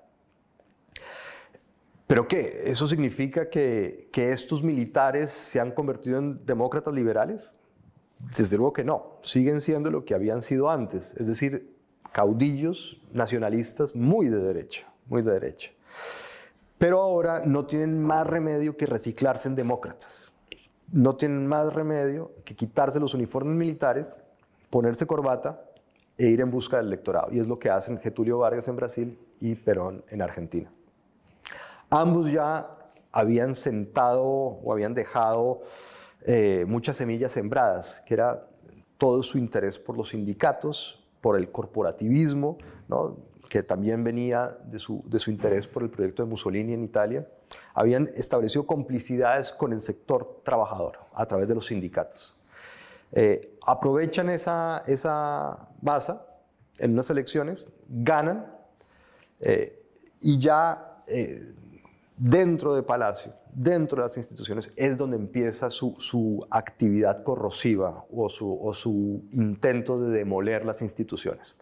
[2.06, 2.64] ¿Pero qué?
[2.66, 7.54] ¿Eso significa que, que estos militares se han convertido en demócratas liberales?
[8.38, 9.20] Desde luego que no.
[9.22, 11.14] Siguen siendo lo que habían sido antes.
[11.14, 11.73] Es decir,
[12.14, 15.72] caudillos nacionalistas muy de derecha, muy de derecha.
[16.78, 20.32] Pero ahora no tienen más remedio que reciclarse en demócratas.
[20.92, 24.16] No tienen más remedio que quitarse los uniformes militares,
[24.70, 25.62] ponerse corbata
[26.18, 27.32] e ir en busca del electorado.
[27.32, 30.72] Y es lo que hacen Getulio Vargas en Brasil y Perón en Argentina.
[31.90, 32.78] Ambos ya
[33.12, 35.62] habían sentado o habían dejado
[36.26, 38.48] eh, muchas semillas sembradas, que era
[38.98, 42.58] todo su interés por los sindicatos, por el corporativismo,
[43.48, 47.26] que también venía de su, de su interés por el proyecto de Mussolini en Italia.
[47.74, 52.36] Habían establecido complicidades con el sector trabajador a través de los sindicatos.
[53.14, 56.14] Eh, aprovechan esa, esa base
[56.80, 58.54] en unas elecciones, ganan
[59.40, 59.82] eh,
[60.20, 61.54] y ya eh,
[62.24, 68.30] dentro de Palacio, dentro de las instituciones, es donde empieza su, su actividad corrosiva o
[68.30, 71.58] su, o su intento de demoler las instituciones.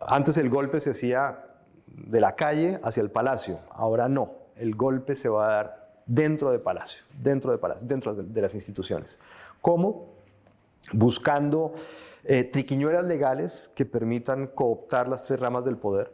[0.00, 1.44] Antes el golpe se hacía
[1.86, 6.50] de la calle hacia el Palacio, ahora no, el golpe se va a dar dentro
[6.50, 9.18] de Palacio, dentro de Palacio, dentro de, las instituciones.
[9.60, 10.10] ¿Cómo?
[10.92, 11.72] buscando
[12.24, 16.12] eh, triquiñuelas legales que permitan cooptar las tres ramas del poder.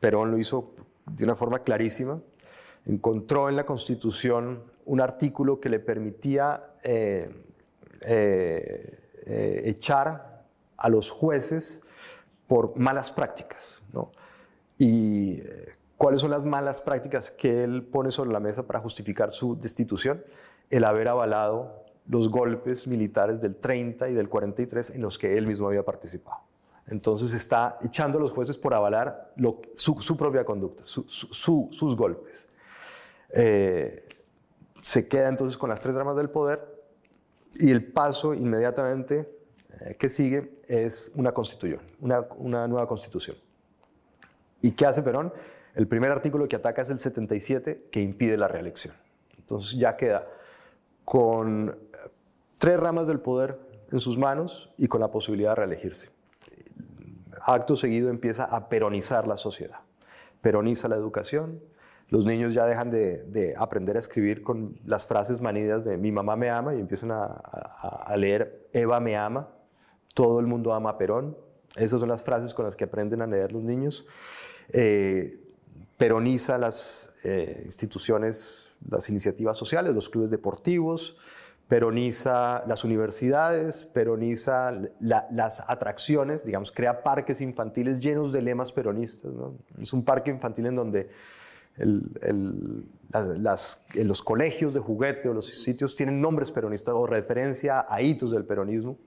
[0.00, 0.74] Perón lo hizo
[1.10, 2.20] de una forma clarísima.
[2.86, 7.28] Encontró en la Constitución un artículo que le permitía eh,
[8.06, 10.44] eh, echar
[10.76, 11.82] a los jueces
[12.46, 13.82] por malas prácticas.
[14.78, 15.40] ¿Y
[15.96, 20.22] cuáles son las malas prácticas que él pone sobre la mesa para justificar su destitución?
[20.70, 25.46] El haber avalado los golpes militares del 30 y del 43 en los que él
[25.46, 26.38] mismo había participado.
[26.86, 29.32] Entonces está echando a los jueces por avalar
[29.74, 32.46] su, propia conducta, sus golpes.
[33.32, 34.08] Eh,
[34.82, 36.60] se queda entonces con las tres ramas del poder
[37.58, 39.28] y el paso inmediatamente
[39.80, 43.36] eh, que sigue es una constitución, una, una nueva constitución.
[44.62, 45.32] ¿Y qué hace Perón?
[45.74, 48.94] El primer artículo que ataca es el 77 que impide la reelección.
[49.36, 50.26] Entonces ya queda
[51.04, 51.76] con
[52.58, 53.58] tres ramas del poder
[53.92, 56.10] en sus manos y con la posibilidad de reelegirse.
[57.40, 59.80] Acto seguido empieza a peronizar la sociedad.
[60.40, 61.60] Peroniza la educación,
[62.08, 66.36] los niños ya dejan de, aprender a escribir con las frases manidas de mi mamá
[66.36, 69.48] me ama y empiezan a, leer Eva me ama,
[70.14, 71.36] todo el mundo ama a Perón.
[71.74, 74.06] Esas son las frases con las que aprenden a leer los niños.
[74.72, 75.38] Eh,
[75.98, 81.16] peroniza las eh, instituciones, las iniciativas sociales, los clubes deportivos,
[81.68, 89.32] peroniza las universidades, peroniza las atracciones, digamos, crea parques infantiles llenos de lemas peronistas.
[89.80, 91.10] Es un parque infantil en donde
[93.94, 98.44] los colegios de juguete o los sitios tienen nombres peronistas o referencia a hitos del
[98.44, 98.98] peronismo.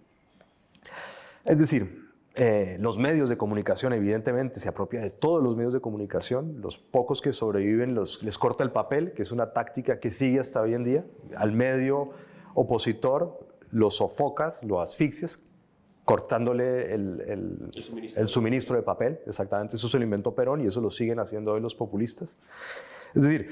[1.45, 5.81] Es decir, eh, los medios de comunicación, evidentemente, se apropia de todos los medios de
[5.81, 6.61] comunicación.
[6.61, 10.61] Los pocos que sobreviven les corta el papel, que es una táctica que sigue hasta
[10.61, 11.05] hoy en día.
[11.35, 12.11] Al medio
[12.53, 15.43] opositor lo sofocas, lo asfixias,
[16.09, 17.69] cortándole el,
[18.27, 18.75] suministro.
[18.75, 19.19] de papel.
[19.27, 22.35] Exactamente, eso se lo inventó Perón y eso lo siguen haciendo hoy los populistas.
[23.13, 23.47] Es decir,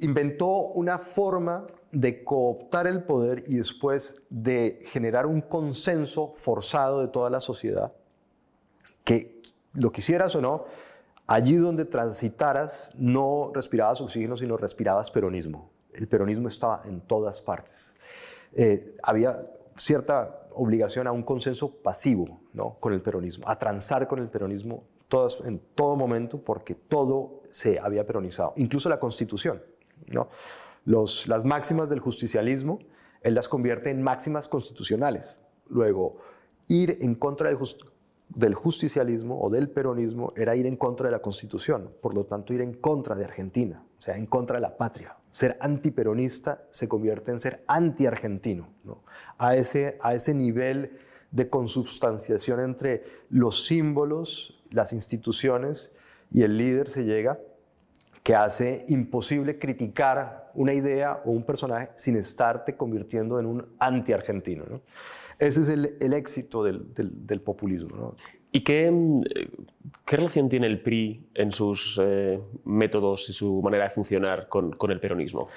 [0.00, 7.08] inventó una forma de cooptar el poder y después de generar un consenso forzado de
[7.08, 7.92] toda la sociedad,
[9.04, 9.42] que
[9.74, 10.64] lo quisieras o no,
[11.26, 15.68] allí donde transitaras no respirabas oxígeno, sino respirabas peronismo.
[15.92, 17.92] El peronismo estaba en todas partes.
[18.54, 19.44] Eh, había
[19.84, 22.76] cierta obligación a un consenso pasivo ¿no?
[22.78, 24.84] con el peronismo, a transar con el peronismo
[25.44, 29.62] en todo momento, porque todo se había peronizado, incluso la constitución.
[30.06, 30.28] ¿no?
[30.84, 32.78] las máximas del justicialismo,
[33.20, 35.38] él las convierte en máximas constitucionales.
[35.68, 36.16] Luego,
[36.68, 37.58] ir en contra del,
[38.30, 42.54] del justicialismo o del peronismo era ir en contra de la constitución, por lo tanto
[42.54, 45.16] ir en contra de Argentina, o sea, en contra de la patria.
[45.30, 48.68] Ser antiperonista se convierte en ser anti-argentino,
[49.38, 50.98] a, ese, a ese nivel
[51.30, 55.92] de consubstanciación entre los símbolos, las instituciones
[56.32, 57.38] y el líder se llega
[58.24, 64.64] que hace imposible criticar una idea o un personaje sin estarte convirtiendo en un anti-argentino.
[65.38, 68.16] Ese es el, éxito del, populismo.
[68.54, 68.92] ¿Y qué,
[70.04, 74.76] qué, relación tiene el PRI en sus eh, métodos y su manera de funcionar con,
[74.90, 75.48] el peronismo?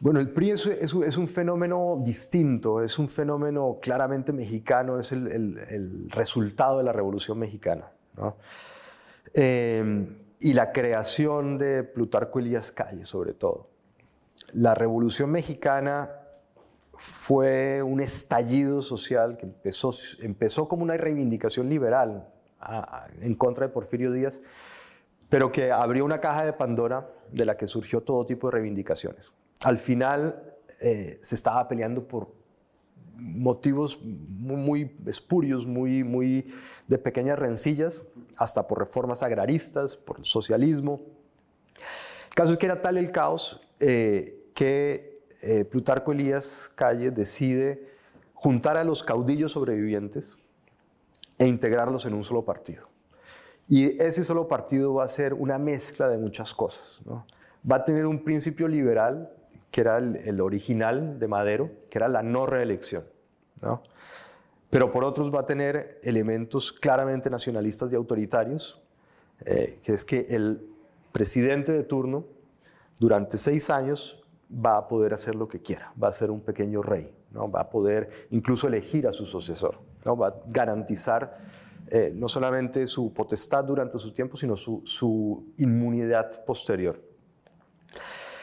[0.00, 6.78] Bueno, el PRI es, un fenómeno distinto, es un fenómeno claramente mexicano, es el, resultado
[6.78, 7.90] de la Revolución Mexicana.
[9.34, 10.06] Eh,
[10.40, 13.68] y la creación de Plutarco Elías Calle, sobre todo.
[14.54, 16.10] La Revolución Mexicana
[16.94, 19.92] fue un estallido social que empezó,
[20.22, 22.28] empezó como una reivindicación liberal
[23.20, 24.40] en contra de Porfirio Díaz,
[25.28, 29.32] pero que abrió una caja de Pandora de la que surgió todo tipo de reivindicaciones.
[29.60, 30.42] Al final
[30.80, 32.32] eh, se estaba peleando por
[33.16, 36.52] motivos muy, espurios, muy, muy
[36.86, 38.04] de pequeñas rencillas,
[38.36, 41.00] hasta por reformas agraristas, por el socialismo.
[42.28, 47.88] El caso es que era tal el caos eh, que eh, Plutarco Elías Calle decide
[48.34, 50.38] juntar a los caudillos sobrevivientes
[51.38, 52.84] e integrarlos en un solo partido.
[53.68, 57.02] Y ese solo partido va a ser una mezcla de muchas cosas.
[57.70, 59.30] Va a tener un principio liberal
[59.70, 63.04] que era el, original de Madero, que era la no reelección.
[63.62, 63.82] ¿no?
[64.70, 68.80] Pero por otros va a tener elementos claramente nacionalistas y autoritarios,
[69.44, 70.66] eh, que es que el
[71.12, 72.24] presidente de turno
[72.98, 76.82] durante seis años va a poder hacer lo que quiera, va a ser un pequeño
[76.82, 77.50] rey, ¿no?
[77.50, 80.16] va a poder incluso elegir a su sucesor, ¿no?
[80.16, 81.38] va a garantizar
[81.90, 87.00] eh, no solamente su potestad durante su tiempo, sino su, inmunidad posterior.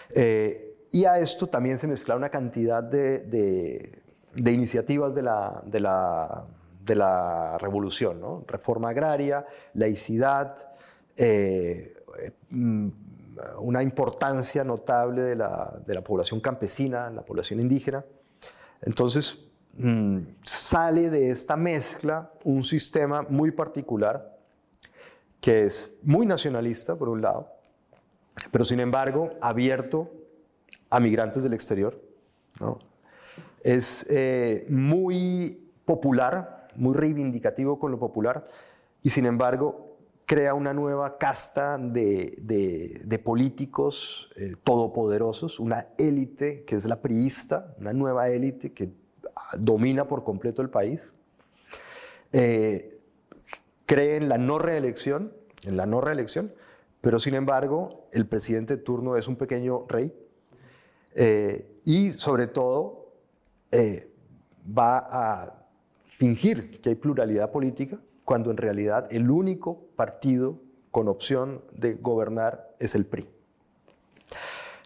[0.10, 4.02] Eh, y a esto también se mezcla una cantidad de,
[4.36, 8.44] iniciativas de la, de la, revolución, ¿no?
[8.48, 10.56] reforma agraria, laicidad,
[11.18, 11.94] eh,
[12.50, 12.88] mm,
[13.60, 18.06] una importancia notable de la, población campesina, la población indígena.
[18.82, 19.45] Entonces,
[19.78, 24.36] mm, sale de esta mezcla un sistema muy particular
[25.40, 27.52] que es muy nacionalista, por un lado,
[28.52, 30.12] pero sin embargo abierto
[30.90, 32.02] a migrantes del exterior.
[33.62, 38.44] Es eh, muy popular, muy reivindicativo con lo popular
[39.04, 46.86] y sin embargo crea una nueva casta de, políticos eh, todopoderosos, una élite que es
[46.86, 48.90] la priista, una nueva élite que
[49.58, 51.14] domina por completo el país.
[52.32, 52.90] Eh,
[53.86, 55.34] cree en la no reelección,
[55.64, 56.54] en la no reelección,
[57.02, 60.14] pero sin embargo el presidente de turno es un pequeño rey
[61.14, 63.14] eh, y sobre todo
[63.72, 64.12] eh,
[64.78, 65.66] va a
[66.08, 70.60] fingir que hay pluralidad política cuando en realidad el único partido
[70.92, 73.28] con opción de gobernar es el PRI.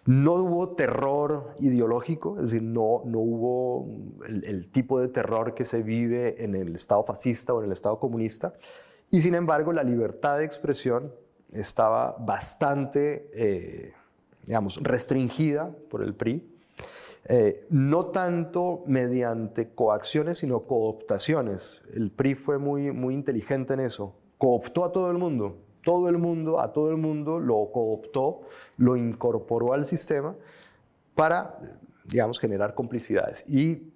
[0.06, 3.86] No hubo terror ideológico, es decir, no, no hubo
[4.26, 7.98] el, tipo de terror que se vive en el Estado fascista o en el Estado
[7.98, 8.54] comunista,
[9.10, 11.12] y sin embargo la libertad de expresión
[11.52, 13.92] estaba bastante eh,
[14.44, 16.46] digamos, restringida por el PRI,
[17.26, 21.82] eh, no tanto mediante coacciones, sino cooptaciones.
[21.94, 24.14] El PRI fue muy, muy inteligente en eso.
[24.38, 25.58] Cooptó a todo el mundo.
[25.82, 28.42] Todo el mundo, a todo el mundo lo cooptó,
[28.76, 30.34] lo incorporó al sistema
[31.14, 31.58] para,
[32.04, 33.44] digamos, generar complicidades.
[33.48, 33.92] Y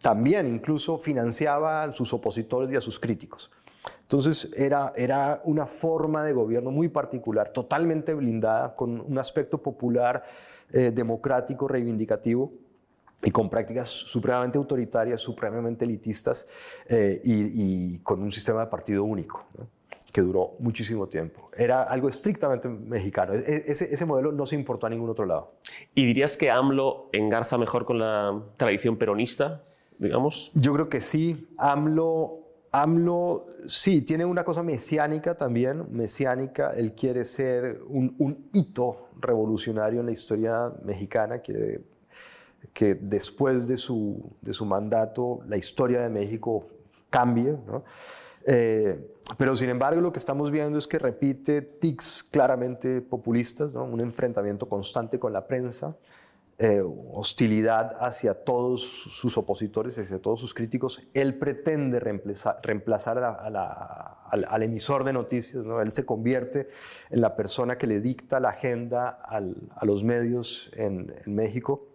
[0.00, 3.50] también incluso financiaba a sus opositores y a sus críticos.
[4.02, 10.24] Entonces era, era una forma de gobierno muy particular, totalmente blindada, con un aspecto popular,
[10.72, 12.52] eh, democrático, reivindicativo
[13.22, 16.46] y con prácticas supremamente autoritarias, supremamente elitistas
[16.88, 19.44] eh, y, con un sistema de partido único.
[20.14, 21.50] Que duró muchísimo tiempo.
[21.56, 23.34] Era algo estrictamente mexicano.
[23.34, 25.54] E, ese, ese, modelo no se importó a ningún otro lado.
[25.92, 29.64] ¿Y dirías que AMLO engarza mejor con la tradición peronista,
[29.98, 30.52] digamos?
[30.54, 31.48] Yo creo que sí.
[31.58, 40.00] AMLO AMLO, sí, tiene una cosa mesiánica también, mesiánica, él quiere ser un, hito revolucionario
[40.00, 41.82] en la historia mexicana, quiere
[42.72, 46.66] que después de su, de su mandato la historia de México
[47.10, 47.56] cambie,
[48.46, 54.00] eh, pero sin embargo lo que estamos viendo es que repite tics claramente populistas, un
[54.00, 55.96] enfrentamiento constante con la prensa,
[56.56, 56.82] eh,
[57.12, 61.02] hostilidad hacia todos sus opositores, hacia todos sus críticos.
[61.12, 65.80] Él pretende reemplazar, reemplazar al, emisor de noticias, ¿no?
[65.80, 66.68] él se convierte
[67.10, 71.88] en la persona que le dicta la agenda a los medios en, México.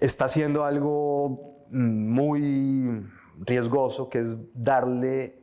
[0.00, 3.04] Está haciendo algo muy
[3.44, 5.38] riesgoso, que es darle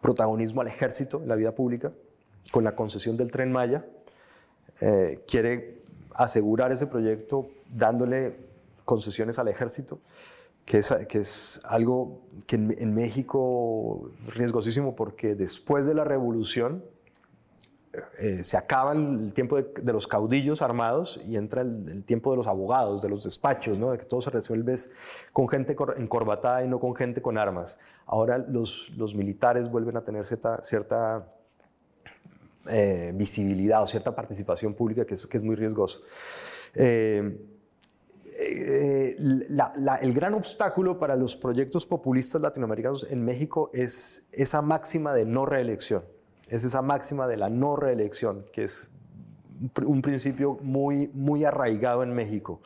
[0.00, 1.92] protagonismo al ejército en la vida pública,
[2.50, 3.84] con la concesión del tren Maya.
[4.80, 5.82] Eh, quiere
[6.14, 8.36] asegurar ese proyecto dándole
[8.84, 10.00] concesiones al ejército,
[10.64, 16.84] que es, que es algo que en, México es riesgosísimo porque después de la revolución
[18.18, 22.46] eh, se acaba el tiempo de, los caudillos armados y entra el, tiempo de los
[22.46, 23.90] abogados, de los despachos, ¿no?
[23.90, 24.74] de que todo se resuelve
[25.32, 27.78] con gente encorbatada y no con gente con armas.
[28.06, 31.28] Ahora los, militares vuelven a tener cierta,
[32.66, 36.02] eh, visibilidad o cierta participación pública que es, que es muy riesgoso.
[36.74, 37.38] Eh,
[38.40, 45.44] el gran obstáculo para los proyectos populistas latinoamericanos en México es esa máxima de no
[45.44, 46.04] reelección.
[46.48, 48.90] Es esa máxima de la no reelección, que es
[49.84, 52.60] un principio muy, muy arraigado en México.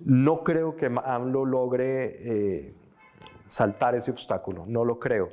[0.00, 2.74] No creo que AMLO logre eh,
[3.46, 5.30] saltar ese obstáculo, no lo creo.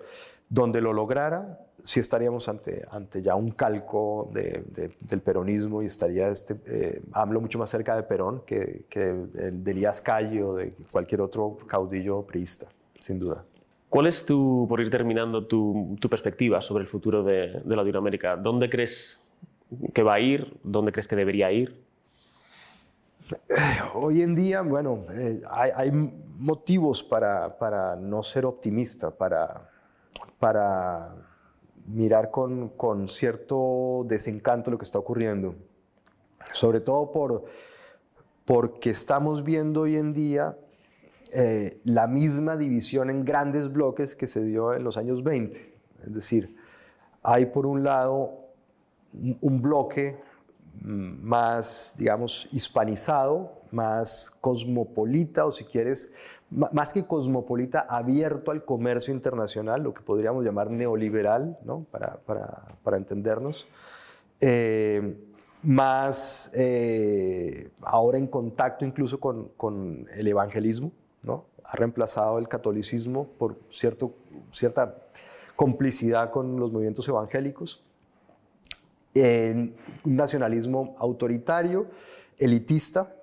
[0.50, 6.56] Donde lo lograra, sí estaríamos ante, ante ya un calco del peronismo y estaría este,
[6.68, 11.22] eh, AMLO mucho más cerca de Perón que, que de Elías Calle o de cualquier
[11.22, 12.68] otro caudillo priista,
[13.00, 13.44] sin duda.
[13.90, 18.36] ¿Cuál es tu, por ir terminando, tu, tu perspectiva sobre el futuro de, de Latinoamérica?
[18.36, 19.24] ¿Dónde crees
[19.94, 20.60] que va a ir?
[20.64, 21.88] ¿Dónde crees que debería ir?
[23.94, 25.92] Hoy en día, bueno, eh, hay, hay,
[26.38, 29.70] motivos para, para, no ser optimista, para,
[30.38, 31.16] para
[31.88, 35.56] mirar con, con, cierto desencanto lo que está ocurriendo.
[36.52, 37.46] Sobre todo por,
[38.46, 40.56] porque estamos viendo hoy en día
[41.34, 45.78] eh, la misma división en grandes bloques que se dio en los años 20.
[46.00, 46.56] Es decir,
[47.24, 48.48] hay por un lado
[49.42, 50.20] un bloque
[50.82, 56.12] mm, más, digamos, hispanizado, más cosmopolita o si quieres,
[56.50, 61.86] más que cosmopolita, abierto al comercio internacional, lo que podríamos llamar neoliberal, ¿no?
[61.92, 63.68] para, para, para entendernos.
[64.40, 65.24] Eh,
[65.64, 70.92] más eh, ahora en contacto incluso con, con, el evangelismo,
[71.28, 71.46] ¿no?
[71.64, 74.16] ha reemplazado el catolicismo por cierto,
[74.50, 74.96] cierta
[75.56, 77.84] complicidad con los movimientos evangélicos
[79.14, 79.76] en
[80.06, 81.88] un nacionalismo autoritario,
[82.38, 83.14] elitista,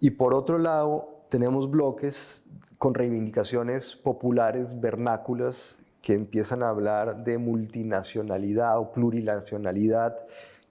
[0.00, 2.44] y por otro lado tenemos bloques
[2.78, 10.16] con reivindicaciones populares, vernáculas, que empiezan a hablar de multinacionalidad o plurinacionalidad,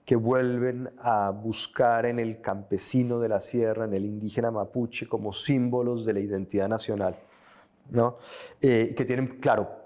[0.04, 5.32] que vuelven a buscar en el campesino de la sierra, en el indígena mapuche, como
[5.32, 7.16] símbolos de la identidad nacional.
[7.90, 8.16] ¿no?
[8.60, 9.82] Eh, que tienen, claro,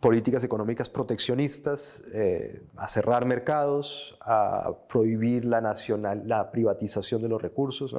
[0.00, 7.40] políticas económicas proteccionistas, eh, a cerrar mercados, a prohibir la, nacional, la privatización de los
[7.40, 7.94] recursos.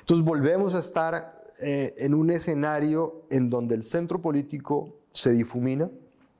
[0.00, 5.90] Entonces volvemos a estar eh, en un escenario en donde el centro político se difumina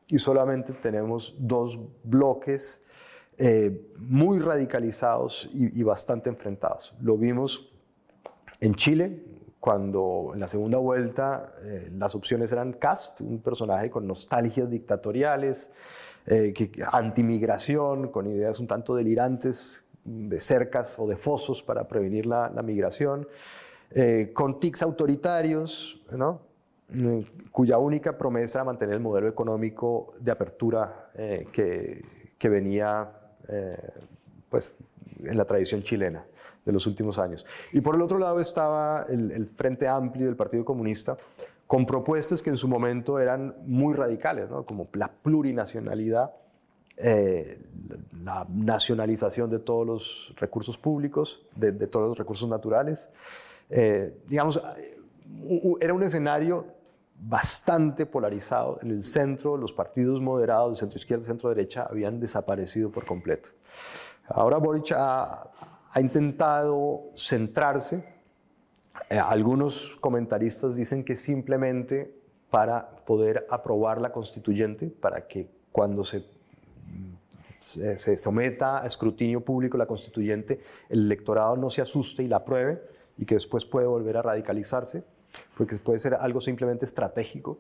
[0.09, 2.83] y solamente tenemos dos bloques
[3.39, 6.95] eh, muy radicalizados y, y bastante enfrentados.
[7.01, 7.71] Lo vimos
[8.61, 9.23] en Chile,
[9.67, 15.71] cuando en la segunda vuelta eh, las opciones eran Cast, un personaje con nostalgias dictatoriales,
[16.27, 16.55] eh,
[16.93, 23.27] antimigración, con ideas un tanto delirantes de cercas o de fosos para prevenir la, migración,
[23.91, 26.43] eh, con tics autoritarios, ¿no?
[27.51, 31.11] cuya única promesa era mantener el modelo económico de apertura
[31.51, 32.05] que,
[32.39, 33.11] que, venía
[34.49, 34.73] pues,
[35.25, 36.25] en la tradición chilena
[36.65, 37.47] de los últimos años.
[37.73, 41.17] Y por el otro lado estaba el, Frente Amplio del Partido Comunista,
[41.67, 46.33] con propuestas que en su momento eran muy radicales, como la plurinacionalidad,
[46.97, 47.59] eh,
[48.25, 53.09] la nacionalización de todos los recursos públicos, de, todos los recursos naturales.
[53.71, 54.63] Eh, digamos,
[55.81, 56.67] era un escenario
[57.19, 58.79] bastante polarizado.
[58.83, 63.51] En el centro, los partidos moderados, de centro izquierda centro derecha, habían desaparecido por completo.
[64.29, 65.51] Ahora Boric ha,
[65.97, 68.05] intentado centrarse.
[69.09, 72.15] Eh, algunos comentaristas dicen que simplemente
[72.51, 76.25] para poder aprobar la constituyente, para que cuando se,
[77.61, 82.83] se, someta a escrutinio público la constituyente, el electorado no se asuste y la apruebe
[83.17, 85.05] y que después puede volver a radicalizarse,
[85.57, 87.59] porque puede ser algo simplemente estratégico.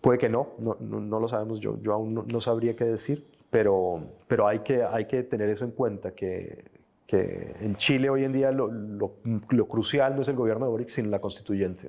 [0.00, 4.02] Puede que no, no, no, lo sabemos, yo, yo aún no, sabría qué decir, pero,
[4.26, 6.64] pero hay, que, hay que tener eso en cuenta, que
[7.10, 10.86] que en Chile hoy en día lo, lo, crucial no es el gobierno de Boric,
[10.86, 11.88] sino la constituyente,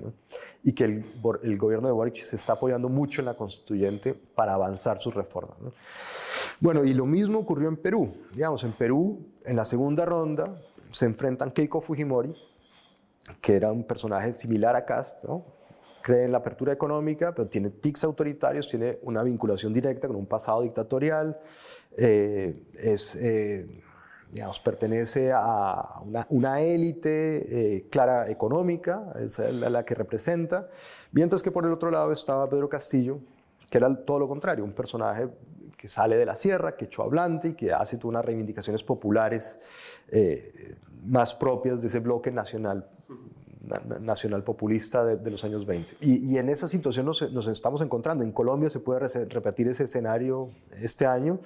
[0.64, 1.04] y que el,
[1.44, 5.56] el, gobierno de Boric se está apoyando mucho en la constituyente para avanzar sus reformas.
[6.58, 8.12] Bueno, y lo mismo ocurrió en Perú.
[8.34, 10.60] Digamos, en Perú, en la segunda ronda,
[10.90, 12.34] se enfrentan Keiko Fujimori,
[13.40, 15.44] que era un personaje similar a Cast, ¿no?
[16.02, 20.26] cree en la apertura económica, pero tiene tics autoritarios, tiene una vinculación directa con un
[20.26, 21.38] pasado dictatorial,
[21.96, 23.14] eh, es...
[23.16, 23.82] Eh,
[24.32, 26.00] digamos, pertenece a
[26.30, 30.70] una, élite eh, clara económica, es la, la, que representa,
[31.10, 33.20] mientras que por el otro lado estaba Pedro Castillo,
[33.68, 35.28] que era todo lo contrario, un personaje
[35.76, 39.58] que sale de la sierra, que echó hablante y que hace unas reivindicaciones populares
[40.08, 42.88] eh, más propias de ese bloque nacional
[44.00, 45.96] nacional populista de, los años 20.
[46.00, 48.24] Y, en esa situación nos, estamos encontrando.
[48.24, 50.50] En Colombia se puede repetir ese escenario
[50.80, 51.40] este año.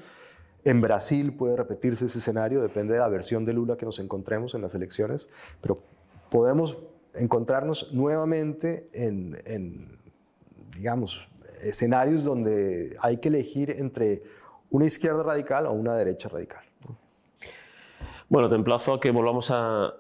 [0.65, 4.55] En Brasil puede repetirse ese escenario, depende de la versión de Lula que nos encontremos
[4.55, 5.29] en las elecciones,
[5.61, 5.81] pero
[6.29, 6.79] podemos
[7.15, 9.99] encontrarnos nuevamente en, en,
[10.77, 11.29] digamos,
[11.63, 14.25] escenarios donde hay que elegir entre
[14.71, 16.66] una izquierda radical o una derecha radical.
[18.29, 19.95] Bueno, te emplazo a que volvamos a,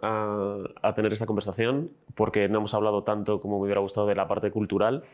[0.97, 4.51] tener esta conversación, porque no hemos hablado tanto como me hubiera gustado de la parte
[4.51, 5.05] cultural.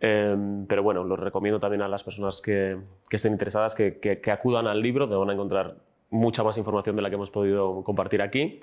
[0.00, 2.78] Em, pero bueno, lo recomiendo también a las personas que,
[3.10, 5.76] estén interesadas que, acudan al libro, te van a encontrar
[6.10, 8.58] mucha más información de la que hemos podido compartir aquí.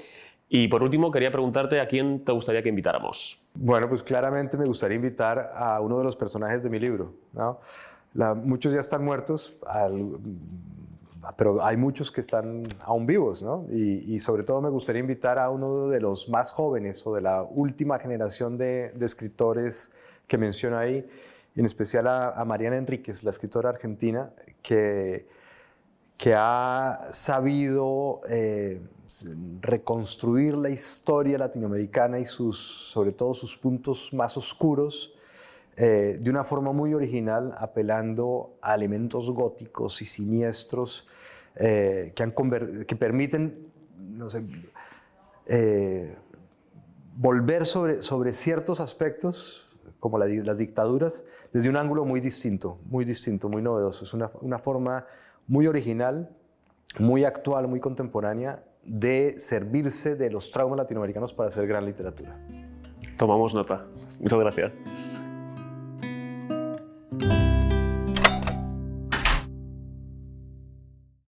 [0.50, 3.39] Y por último, quería preguntarte a quién te gustaría que invitáramos.
[3.54, 7.14] Bueno, pues claramente me gustaría invitar a uno de los personajes de mi libro.
[8.44, 9.56] muchos ya están muertos,
[11.38, 13.65] pero hay muchos que están aún vivos, ¿no?
[13.71, 17.21] Y, y, sobre todo me gustaría invitar a uno de los más jóvenes o de
[17.21, 19.91] la última generación de, de escritores
[20.28, 21.07] que menciona ahí,
[21.55, 25.28] en especial a, a, Mariana Enríquez, la escritora argentina, que,
[26.17, 28.82] que ha sabido eh,
[29.61, 32.57] reconstruir la historia latinoamericana y sus,
[32.91, 35.13] sobre todo sus puntos más oscuros
[35.78, 41.07] eh, de una forma muy original, apelando a elementos góticos y siniestros
[41.55, 42.34] eh, que, han
[42.88, 44.43] que permiten, no sé,
[45.47, 46.15] eh,
[47.15, 49.67] volver sobre, sobre ciertos aspectos,
[49.99, 54.05] como la, las dictaduras, desde un ángulo muy distinto, muy distinto, muy novedoso.
[54.05, 55.05] Es una, una forma
[55.47, 56.30] muy original,
[56.99, 62.38] muy actual, muy contemporánea de servirse de los traumas latinoamericanos para hacer gran literatura.
[63.17, 63.86] Tomamos nota.
[64.19, 64.71] Muchas gracias.